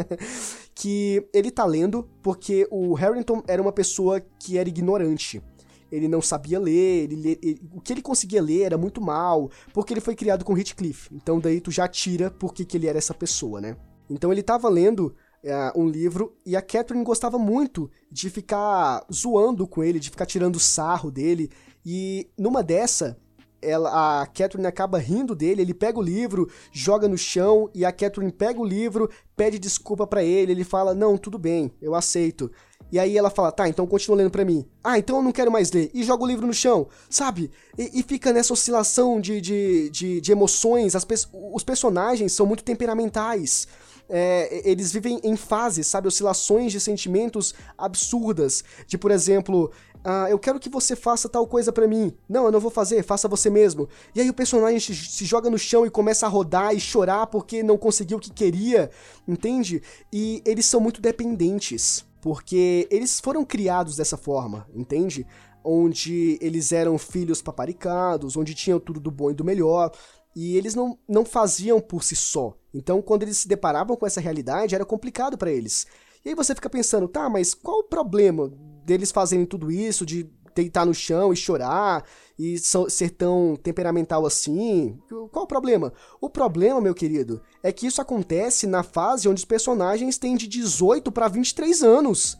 [0.74, 5.42] que ele tá lendo porque o Harrington era uma pessoa que era ignorante
[5.90, 9.92] ele não sabia ler, ele, ele, o que ele conseguia ler era muito mal, porque
[9.92, 11.08] ele foi criado com Heathcliff.
[11.12, 13.76] Então daí tu já tira por que, que ele era essa pessoa, né?
[14.08, 19.66] Então ele tava lendo é, um livro e a Catherine gostava muito de ficar zoando
[19.66, 21.50] com ele, de ficar tirando sarro dele.
[21.84, 23.16] E numa dessa,
[23.62, 27.92] ela, a Catherine acaba rindo dele, ele pega o livro, joga no chão e a
[27.92, 32.50] Catherine pega o livro, pede desculpa para ele, ele fala: "Não, tudo bem, eu aceito".
[32.90, 34.64] E aí ela fala, tá, então continua lendo pra mim.
[34.82, 35.90] Ah, então eu não quero mais ler.
[35.92, 37.50] E joga o livro no chão, sabe?
[37.76, 40.94] E, e fica nessa oscilação de, de, de, de emoções.
[40.94, 41.04] As,
[41.52, 43.66] os personagens são muito temperamentais.
[44.08, 46.08] É, eles vivem em fases, sabe?
[46.08, 48.62] Oscilações de sentimentos absurdas.
[48.86, 49.70] De, por exemplo,
[50.08, 52.12] ah, eu quero que você faça tal coisa para mim.
[52.28, 53.88] Não, eu não vou fazer, faça você mesmo.
[54.14, 57.60] E aí o personagem se, joga no chão e começa a rodar e chorar porque
[57.62, 58.88] não conseguiu o que queria,
[59.26, 59.82] entende?
[60.12, 65.26] E eles são muito dependentes porque eles foram criados dessa forma, entende?
[65.64, 69.90] Onde eles eram filhos paparicados, onde tinham tudo do bom e do melhor,
[70.36, 72.54] e eles não, não faziam por si só.
[72.74, 75.86] Então, quando eles se deparavam com essa realidade, era complicado para eles.
[76.22, 78.52] E aí você fica pensando, tá, mas qual o problema
[78.84, 82.04] deles fazerem tudo isso, de deitar no chão e chorar
[82.38, 84.98] e ser tão temperamental assim?
[85.32, 85.90] Qual o problema?
[86.20, 90.46] O problema, meu querido, é que isso acontece na fase onde os personagens têm de
[90.46, 92.36] 18 para 23 anos.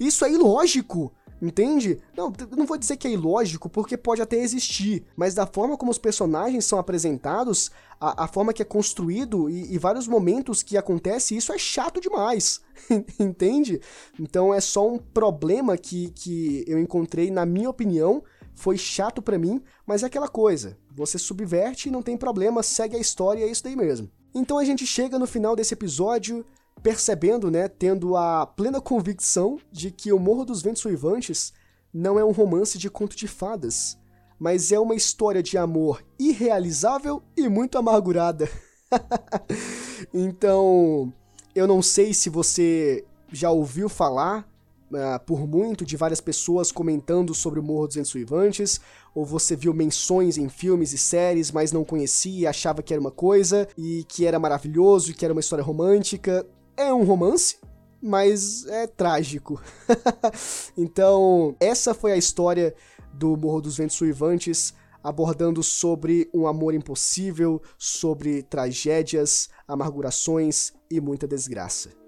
[0.00, 1.12] Isso é ilógico.
[1.40, 1.98] Entende?
[2.16, 5.90] Não, não vou dizer que é ilógico, porque pode até existir, mas da forma como
[5.90, 7.70] os personagens são apresentados,
[8.00, 12.00] a, a forma que é construído e, e, vários momentos que acontece, isso é chato
[12.00, 12.62] demais.
[13.20, 13.80] Entende?
[14.18, 18.22] Então é só um problema que, que eu encontrei, na minha opinião,
[18.54, 20.78] foi chato para mim, mas é aquela coisa.
[20.94, 24.10] Você subverte e não tem problema, segue a história e é isso daí mesmo.
[24.34, 26.44] Então a gente chega no final desse episódio
[26.86, 31.52] percebendo, né, tendo a plena convicção de que O Morro dos Ventos Uivantes
[31.92, 33.98] não é um romance de conto de fadas,
[34.38, 38.48] mas é uma história de amor irrealizável e muito amargurada.
[40.14, 41.12] então,
[41.56, 44.48] eu não sei se você já ouviu falar
[44.92, 48.80] uh, por muito de várias pessoas comentando sobre o Morro dos Ventos Uivantes,
[49.12, 53.10] ou você viu menções em filmes e séries, mas não conhecia, achava que era uma
[53.10, 56.46] coisa e que era maravilhoso, e que era uma história romântica.
[56.76, 57.56] É um romance,
[58.02, 59.60] mas é trágico.
[60.76, 62.74] então, essa foi a história
[63.14, 71.26] do Morro dos Ventos Suivantes, abordando sobre um amor impossível, sobre tragédias, amargurações e muita
[71.26, 72.05] desgraça.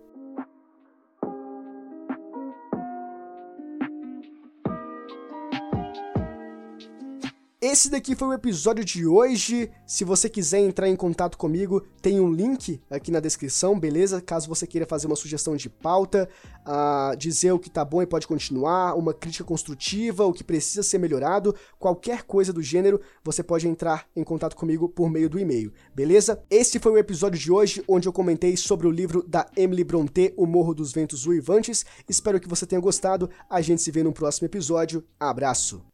[7.61, 9.68] Esse daqui foi o episódio de hoje.
[9.84, 14.20] Se você quiser entrar em contato comigo, tem um link aqui na descrição, beleza?
[14.20, 16.28] Caso você queira fazer uma sugestão de pauta,
[16.61, 20.84] uh, dizer o que tá bom e pode continuar, uma crítica construtiva, o que precisa
[20.84, 25.36] ser melhorado, qualquer coisa do gênero, você pode entrar em contato comigo por meio do
[25.36, 26.40] e-mail, beleza?
[26.48, 30.32] Esse foi o episódio de hoje, onde eu comentei sobre o livro da Emily Brontë,
[30.36, 31.84] O Morro dos Ventos Uivantes.
[32.09, 33.28] Espero que você tenha gostado.
[33.50, 35.02] A gente se vê no próximo episódio.
[35.18, 35.88] Abraço!